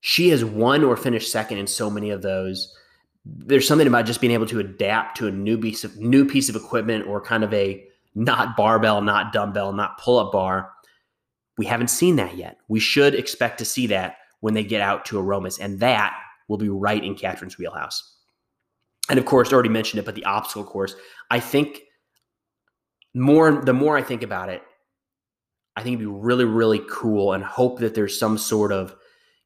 she 0.00 0.30
has 0.30 0.44
won 0.44 0.84
or 0.84 0.96
finished 0.96 1.30
second 1.30 1.58
in 1.58 1.66
so 1.66 1.90
many 1.90 2.10
of 2.10 2.22
those. 2.22 2.74
There's 3.24 3.66
something 3.66 3.88
about 3.88 4.06
just 4.06 4.20
being 4.20 4.32
able 4.32 4.46
to 4.46 4.60
adapt 4.60 5.16
to 5.18 5.26
a 5.26 5.32
new 5.32 5.58
piece 5.58 5.84
of 5.84 5.96
new 5.98 6.24
piece 6.24 6.48
of 6.48 6.56
equipment 6.56 7.06
or 7.06 7.20
kind 7.20 7.42
of 7.42 7.52
a 7.52 7.84
not 8.14 8.56
barbell, 8.56 9.02
not 9.02 9.32
dumbbell, 9.32 9.72
not 9.72 9.98
pull-up 9.98 10.32
bar. 10.32 10.70
We 11.58 11.66
haven't 11.66 11.88
seen 11.88 12.16
that 12.16 12.36
yet. 12.36 12.58
We 12.68 12.80
should 12.80 13.14
expect 13.14 13.58
to 13.58 13.64
see 13.64 13.86
that 13.88 14.16
when 14.40 14.54
they 14.54 14.64
get 14.64 14.80
out 14.80 15.04
to 15.06 15.18
Aromas, 15.18 15.58
and 15.58 15.80
that 15.80 16.16
will 16.48 16.58
be 16.58 16.68
right 16.68 17.02
in 17.02 17.14
Katrin's 17.14 17.58
wheelhouse. 17.58 18.15
And 19.08 19.18
of 19.18 19.24
course, 19.24 19.52
already 19.52 19.68
mentioned 19.68 20.00
it, 20.00 20.04
but 20.06 20.14
the 20.14 20.24
obstacle 20.24 20.64
course. 20.64 20.94
I 21.30 21.40
think 21.40 21.80
more 23.14 23.62
the 23.64 23.72
more 23.72 23.96
I 23.96 24.02
think 24.02 24.22
about 24.22 24.48
it, 24.48 24.62
I 25.76 25.82
think 25.82 25.94
it'd 25.94 26.00
be 26.00 26.12
really, 26.12 26.44
really 26.44 26.82
cool 26.90 27.32
and 27.32 27.44
hope 27.44 27.78
that 27.80 27.94
there's 27.94 28.18
some 28.18 28.38
sort 28.38 28.72
of, 28.72 28.94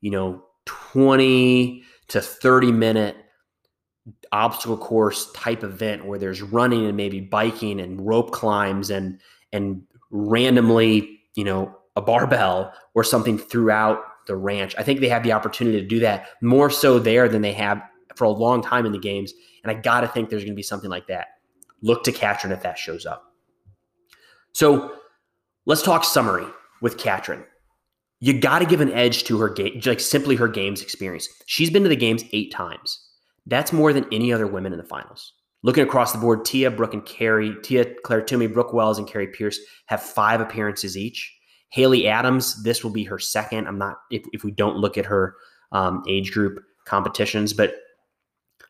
you 0.00 0.10
know, 0.10 0.44
20 0.66 1.82
to 2.08 2.20
30 2.20 2.72
minute 2.72 3.16
obstacle 4.32 4.78
course 4.78 5.30
type 5.32 5.62
event 5.62 6.06
where 6.06 6.18
there's 6.18 6.42
running 6.42 6.86
and 6.86 6.96
maybe 6.96 7.20
biking 7.20 7.80
and 7.80 8.06
rope 8.06 8.32
climbs 8.32 8.90
and 8.90 9.20
and 9.52 9.82
randomly, 10.10 11.20
you 11.36 11.44
know, 11.44 11.76
a 11.96 12.00
barbell 12.00 12.72
or 12.94 13.04
something 13.04 13.38
throughout 13.38 14.00
the 14.26 14.36
ranch. 14.36 14.74
I 14.78 14.82
think 14.82 15.00
they 15.00 15.08
have 15.08 15.22
the 15.22 15.32
opportunity 15.32 15.80
to 15.80 15.86
do 15.86 16.00
that 16.00 16.28
more 16.40 16.70
so 16.70 16.98
there 16.98 17.28
than 17.28 17.42
they 17.42 17.52
have 17.52 17.82
for 18.16 18.24
a 18.24 18.30
long 18.30 18.62
time 18.62 18.86
in 18.86 18.92
the 18.92 18.98
games. 18.98 19.32
And 19.62 19.70
I 19.70 19.80
got 19.80 20.00
to 20.00 20.08
think 20.08 20.30
there's 20.30 20.42
going 20.42 20.52
to 20.52 20.56
be 20.56 20.62
something 20.62 20.90
like 20.90 21.06
that. 21.08 21.28
Look 21.82 22.04
to 22.04 22.12
Katrin 22.12 22.52
if 22.52 22.62
that 22.62 22.78
shows 22.78 23.06
up. 23.06 23.24
So 24.52 24.96
let's 25.66 25.82
talk 25.82 26.04
summary 26.04 26.46
with 26.82 26.98
Katrin. 26.98 27.44
You 28.20 28.38
got 28.38 28.58
to 28.58 28.66
give 28.66 28.80
an 28.80 28.92
edge 28.92 29.24
to 29.24 29.38
her 29.38 29.48
game, 29.48 29.80
like 29.86 30.00
simply 30.00 30.36
her 30.36 30.48
games 30.48 30.82
experience. 30.82 31.28
She's 31.46 31.70
been 31.70 31.82
to 31.84 31.88
the 31.88 31.96
games 31.96 32.24
eight 32.32 32.52
times. 32.52 33.08
That's 33.46 33.72
more 33.72 33.92
than 33.92 34.06
any 34.12 34.32
other 34.32 34.46
women 34.46 34.72
in 34.72 34.78
the 34.78 34.84
finals. 34.84 35.32
Looking 35.62 35.84
across 35.84 36.12
the 36.12 36.18
board, 36.18 36.44
Tia, 36.44 36.70
Brooke, 36.70 36.94
and 36.94 37.04
Kari, 37.04 37.54
Tia, 37.62 37.94
Clair 38.04 38.22
Toomey, 38.22 38.46
Brooke 38.46 38.72
Wells, 38.72 38.98
and 38.98 39.08
Kari 39.08 39.28
Pearce 39.28 39.58
have 39.86 40.02
five 40.02 40.40
appearances 40.40 40.96
each. 40.96 41.34
Haley 41.70 42.08
Adams, 42.08 42.62
this 42.62 42.82
will 42.82 42.90
be 42.90 43.04
her 43.04 43.18
second. 43.18 43.66
I'm 43.66 43.78
not 43.78 43.96
if, 44.10 44.22
if 44.32 44.42
we 44.42 44.50
don't 44.50 44.76
look 44.76 44.98
at 44.98 45.06
her 45.06 45.34
um, 45.72 46.02
age 46.08 46.32
group 46.32 46.62
competitions, 46.84 47.52
but 47.52 47.74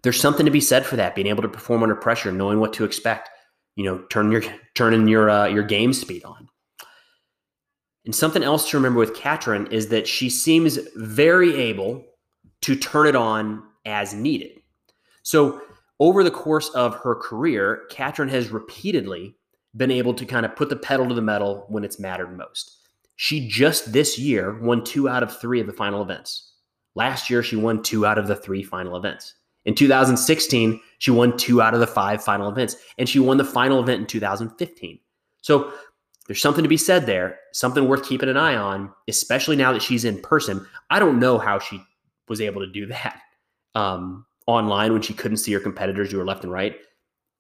there's 0.03 0.21
something 0.21 0.47
to 0.47 0.53
be 0.53 0.61
said 0.61 0.87
for 0.87 0.97
that. 0.97 1.15
Being 1.15 1.27
able 1.27 1.43
to 1.43 1.49
perform 1.49 1.83
under 1.83 1.95
pressure, 1.95 2.33
knowing 2.33 2.61
what 2.61 2.73
to 2.75 2.85
expect. 2.85 3.31
You 3.77 3.85
know, 3.85 3.99
turn 4.11 4.31
your 4.31 4.43
turning 4.75 5.09
your 5.09 5.31
uh, 5.31 5.47
your 5.47 5.63
game 5.63 5.93
speed 5.93 6.25
on. 6.25 6.49
And 8.05 8.15
something 8.15 8.43
else 8.43 8.71
to 8.71 8.77
remember 8.77 8.99
with 8.99 9.15
Katrin 9.15 9.67
is 9.71 9.89
that 9.89 10.09
she 10.09 10.31
seems 10.31 10.79
very 10.97 11.55
able 11.55 12.05
to 12.63 12.75
turn 12.75 13.07
it 13.07 13.15
on 13.15 13.63
as 13.85 14.15
needed. 14.15 14.61
So 15.23 15.61
over 15.99 16.25
the 16.25 16.31
course 16.31 16.71
of 16.71 16.95
her 16.97 17.15
career, 17.15 17.83
Katrin 17.91 18.29
has 18.31 18.49
repeatedly 18.49 19.37
been 19.77 19.91
able 19.91 20.15
to 20.15 20.25
kind 20.25 20.47
of 20.47 20.57
put 20.57 20.71
the 20.71 20.77
pedal 20.77 21.09
to 21.09 21.15
the 21.15 21.23
metal 21.23 21.67
when 21.69 21.85
it's 21.85 22.01
mattered 22.01 22.37
most. 22.37 22.79
She 23.17 23.47
just 23.49 23.93
this 23.93 24.19
year 24.19 24.59
won 24.61 24.83
two 24.83 25.09
out 25.09 25.23
of 25.23 25.39
three 25.39 25.61
of 25.61 25.67
the 25.67 25.73
final 25.73 26.03
events. 26.03 26.55
Last 26.95 27.31
year, 27.31 27.43
she 27.43 27.57
won 27.57 27.83
two 27.83 28.05
out 28.05 28.19
of 28.19 28.27
the 28.27 28.35
three 28.35 28.63
final 28.63 28.97
events. 28.97 29.35
In 29.71 29.77
2016, 29.77 30.81
she 30.99 31.13
won 31.13 31.37
two 31.37 31.63
out 31.63 31.75
of 31.75 31.81
the 31.81 31.87
five 31.87 32.25
final 32.25 32.49
events, 32.49 32.75
and 32.99 33.09
she 33.09 33.21
won 33.21 33.37
the 33.37 33.45
final 33.45 33.79
event 33.79 34.01
in 34.01 34.07
2015. 34.09 34.99
So 35.43 35.73
there's 36.27 36.43
something 36.43 36.65
to 36.65 36.69
be 36.69 36.77
said 36.77 37.07
there, 37.07 37.39
something 37.53 37.87
worth 37.87 38.05
keeping 38.05 38.29
an 38.29 38.37
eye 38.37 38.57
on, 38.57 38.93
especially 39.07 39.55
now 39.55 39.73
that 39.73 39.81
she's 39.81 40.05
in 40.05 40.21
person. 40.23 40.67
I 40.91 40.99
don't 40.99 41.21
know 41.21 41.39
how 41.39 41.61
she 41.61 41.81
was 42.29 42.41
able 42.41 42.63
to 42.63 42.67
do 42.67 42.87
that 42.87 43.21
um, 43.77 44.27
online 44.49 44.93
when 44.93 45.03
she 45.03 45.15
couldn't 45.15 45.37
see 45.37 45.53
her 45.53 45.61
competitors 45.61 46.11
who 46.11 46.19
were 46.19 46.27
left 46.27 46.43
and 46.43 46.53
right. 46.53 46.75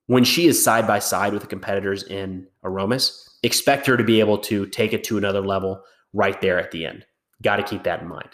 When 0.06 0.22
she 0.22 0.46
is 0.46 0.62
side 0.62 0.86
by 0.86 1.00
side 1.00 1.32
with 1.32 1.42
the 1.42 1.48
competitors 1.48 2.04
in 2.04 2.46
Aromas, 2.62 3.28
expect 3.42 3.88
her 3.88 3.96
to 3.96 4.04
be 4.04 4.20
able 4.20 4.38
to 4.38 4.66
take 4.66 4.92
it 4.92 5.02
to 5.02 5.18
another 5.18 5.40
level 5.40 5.82
right 6.12 6.40
there 6.40 6.60
at 6.60 6.70
the 6.70 6.86
end. 6.86 7.04
Got 7.42 7.56
to 7.56 7.64
keep 7.64 7.82
that 7.82 8.02
in 8.02 8.08
mind. 8.08 8.30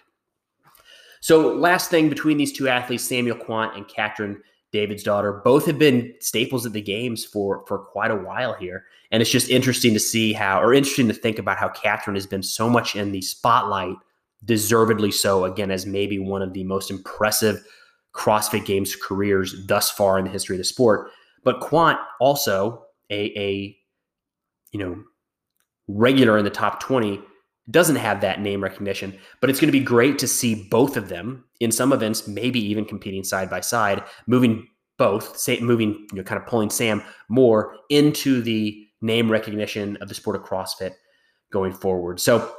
So, 1.27 1.53
last 1.57 1.91
thing 1.91 2.09
between 2.09 2.39
these 2.39 2.53
two 2.53 2.69
athletes, 2.69 3.03
Samuel 3.03 3.37
Kwant 3.37 3.75
and 3.75 3.89
Katrin 3.89 4.41
Davidsdottir, 4.73 5.43
both 5.43 5.67
have 5.67 5.77
been 5.77 6.15
staples 6.21 6.65
at 6.65 6.73
the 6.73 6.81
games 6.81 7.25
for 7.25 7.65
for 7.67 7.79
quite 7.81 8.13
a 8.13 8.17
while 8.17 8.55
here, 8.55 8.85
and 9.11 9.21
it's 9.21 9.33
just 9.33 9.51
interesting 9.51 9.93
to 9.93 9.99
see 9.99 10.33
how, 10.33 10.63
or 10.63 10.73
interesting 10.73 11.09
to 11.09 11.13
think 11.13 11.41
about 11.41 11.59
how 11.59 11.69
Katrin 11.69 12.15
has 12.15 12.29
been 12.29 12.45
so 12.45 12.71
much 12.71 12.95
in 12.95 13.11
the 13.11 13.21
spotlight, 13.23 13.97
deservedly 14.45 15.11
so. 15.11 15.45
Again, 15.45 15.73
as 15.73 15.85
maybe 15.85 16.21
one 16.21 16.43
of 16.43 16.53
the 16.53 16.63
most 16.63 16.93
impressive 16.93 17.61
CrossFit 18.15 18.65
Games 18.65 18.95
careers 18.95 19.67
thus 19.67 19.91
far 19.91 20.21
in 20.21 20.27
the 20.27 20.31
history 20.31 20.55
of 20.55 20.59
the 20.59 20.65
sport. 20.65 21.11
But 21.43 21.59
Kwant 21.59 21.99
also 22.21 22.85
a, 23.11 23.37
a 23.37 23.77
you 24.71 24.79
know, 24.79 25.03
regular 25.89 26.39
in 26.39 26.45
the 26.45 26.51
top 26.51 26.79
20 26.79 27.21
doesn't 27.71 27.97
have 27.97 28.21
that 28.21 28.41
name 28.41 28.63
recognition, 28.63 29.17
but 29.41 29.51
it's 29.51 29.61
going 29.61 29.69
to 29.69 29.79
be 29.79 29.85
great 29.85 30.19
to 30.21 30.29
see 30.29 30.67
both 30.71 30.97
of 30.97 31.09
them 31.09 31.45
in 31.61 31.73
some 31.73 31.93
events, 31.93 32.29
maybe 32.29 32.61
even 32.61 32.85
competing 32.85 33.25
side 33.25 33.51
by 33.51 33.61
side, 33.61 34.05
moving 34.27 34.67
both, 34.99 35.37
say, 35.37 35.61
moving, 35.61 36.07
you 36.13 36.19
know, 36.19 36.23
kind 36.23 36.41
of 36.41 36.47
pulling 36.47 36.71
Sam 36.71 37.03
more 37.29 37.77
into 37.91 38.41
the 38.41 38.87
name 39.03 39.31
recognition 39.31 39.97
of 40.01 40.09
the 40.09 40.15
sport 40.15 40.37
of 40.37 40.43
CrossFit 40.43 40.93
going 41.53 41.73
forward. 41.73 42.21
So 42.21 42.53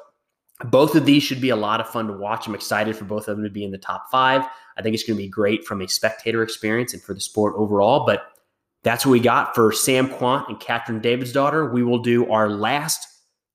both 0.65 0.95
of 0.95 1.05
these 1.05 1.23
should 1.23 1.41
be 1.41 1.49
a 1.49 1.55
lot 1.55 1.79
of 1.79 1.89
fun 1.89 2.07
to 2.07 2.13
watch. 2.13 2.47
I'm 2.47 2.55
excited 2.55 2.95
for 2.95 3.05
both 3.05 3.27
of 3.27 3.37
them 3.37 3.43
to 3.43 3.49
be 3.51 3.63
in 3.63 3.71
the 3.71 3.77
top 3.77 4.05
five. 4.11 4.45
I 4.77 4.81
think 4.81 4.93
it's 4.93 5.03
going 5.03 5.17
to 5.17 5.23
be 5.23 5.29
great 5.29 5.65
from 5.65 5.81
a 5.81 5.87
spectator 5.87 6.43
experience 6.43 6.93
and 6.93 7.01
for 7.01 7.13
the 7.13 7.21
sport 7.21 7.53
overall. 7.57 8.05
But 8.05 8.23
that's 8.83 9.05
what 9.05 9.11
we 9.11 9.19
got 9.19 9.55
for 9.55 9.71
Sam 9.71 10.09
Kwant 10.09 10.47
and 10.49 10.59
Katrin 10.59 11.01
Davidsdottir. 11.01 11.71
We 11.71 11.83
will 11.83 11.99
do 11.99 12.29
our 12.31 12.49
last 12.49 13.07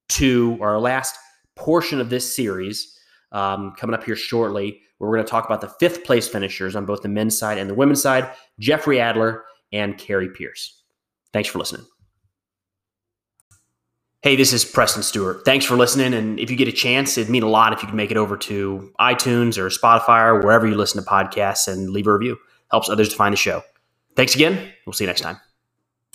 two, 0.08 0.58
our 0.60 0.78
last 0.78 1.16
portion 1.56 2.00
of 2.00 2.10
this 2.10 2.34
series 2.34 2.98
um, 3.32 3.74
coming 3.76 3.94
up 3.94 4.04
here 4.04 4.16
shortly, 4.16 4.80
where 4.98 5.10
we're 5.10 5.16
going 5.16 5.26
to 5.26 5.30
talk 5.30 5.44
about 5.44 5.60
the 5.60 5.68
fifth 5.80 6.04
place 6.04 6.28
finishers 6.28 6.76
on 6.76 6.84
both 6.84 7.02
the 7.02 7.08
men's 7.08 7.38
side 7.38 7.58
and 7.58 7.68
the 7.68 7.74
women's 7.74 8.02
side 8.02 8.30
Jeffrey 8.58 9.00
Adler 9.00 9.44
and 9.72 9.98
Kari 9.98 10.28
Pearce. 10.28 10.82
Thanks 11.32 11.48
for 11.48 11.58
listening. 11.58 11.86
Hey, 14.22 14.36
this 14.36 14.52
is 14.52 14.64
Preston 14.64 15.02
Stewart. 15.02 15.44
Thanks 15.44 15.64
for 15.64 15.74
listening. 15.74 16.14
And 16.14 16.38
if 16.38 16.48
you 16.48 16.56
get 16.56 16.68
a 16.68 16.72
chance, 16.72 17.18
it'd 17.18 17.28
mean 17.28 17.42
a 17.42 17.48
lot 17.48 17.72
if 17.72 17.82
you 17.82 17.88
could 17.88 17.96
make 17.96 18.12
it 18.12 18.16
over 18.16 18.36
to 18.36 18.92
iTunes 19.00 19.58
or 19.58 19.66
Spotify 19.68 20.26
or 20.26 20.40
wherever 20.40 20.64
you 20.64 20.76
listen 20.76 21.02
to 21.02 21.10
podcasts 21.10 21.66
and 21.66 21.90
leave 21.90 22.06
a 22.06 22.12
review. 22.12 22.38
Helps 22.70 22.88
others 22.88 23.08
to 23.08 23.16
find 23.16 23.32
the 23.32 23.36
show. 23.36 23.62
Thanks 24.14 24.36
again. 24.36 24.72
We'll 24.86 24.92
see 24.92 25.04
you 25.04 25.08
next 25.08 25.22
time. 25.22 25.51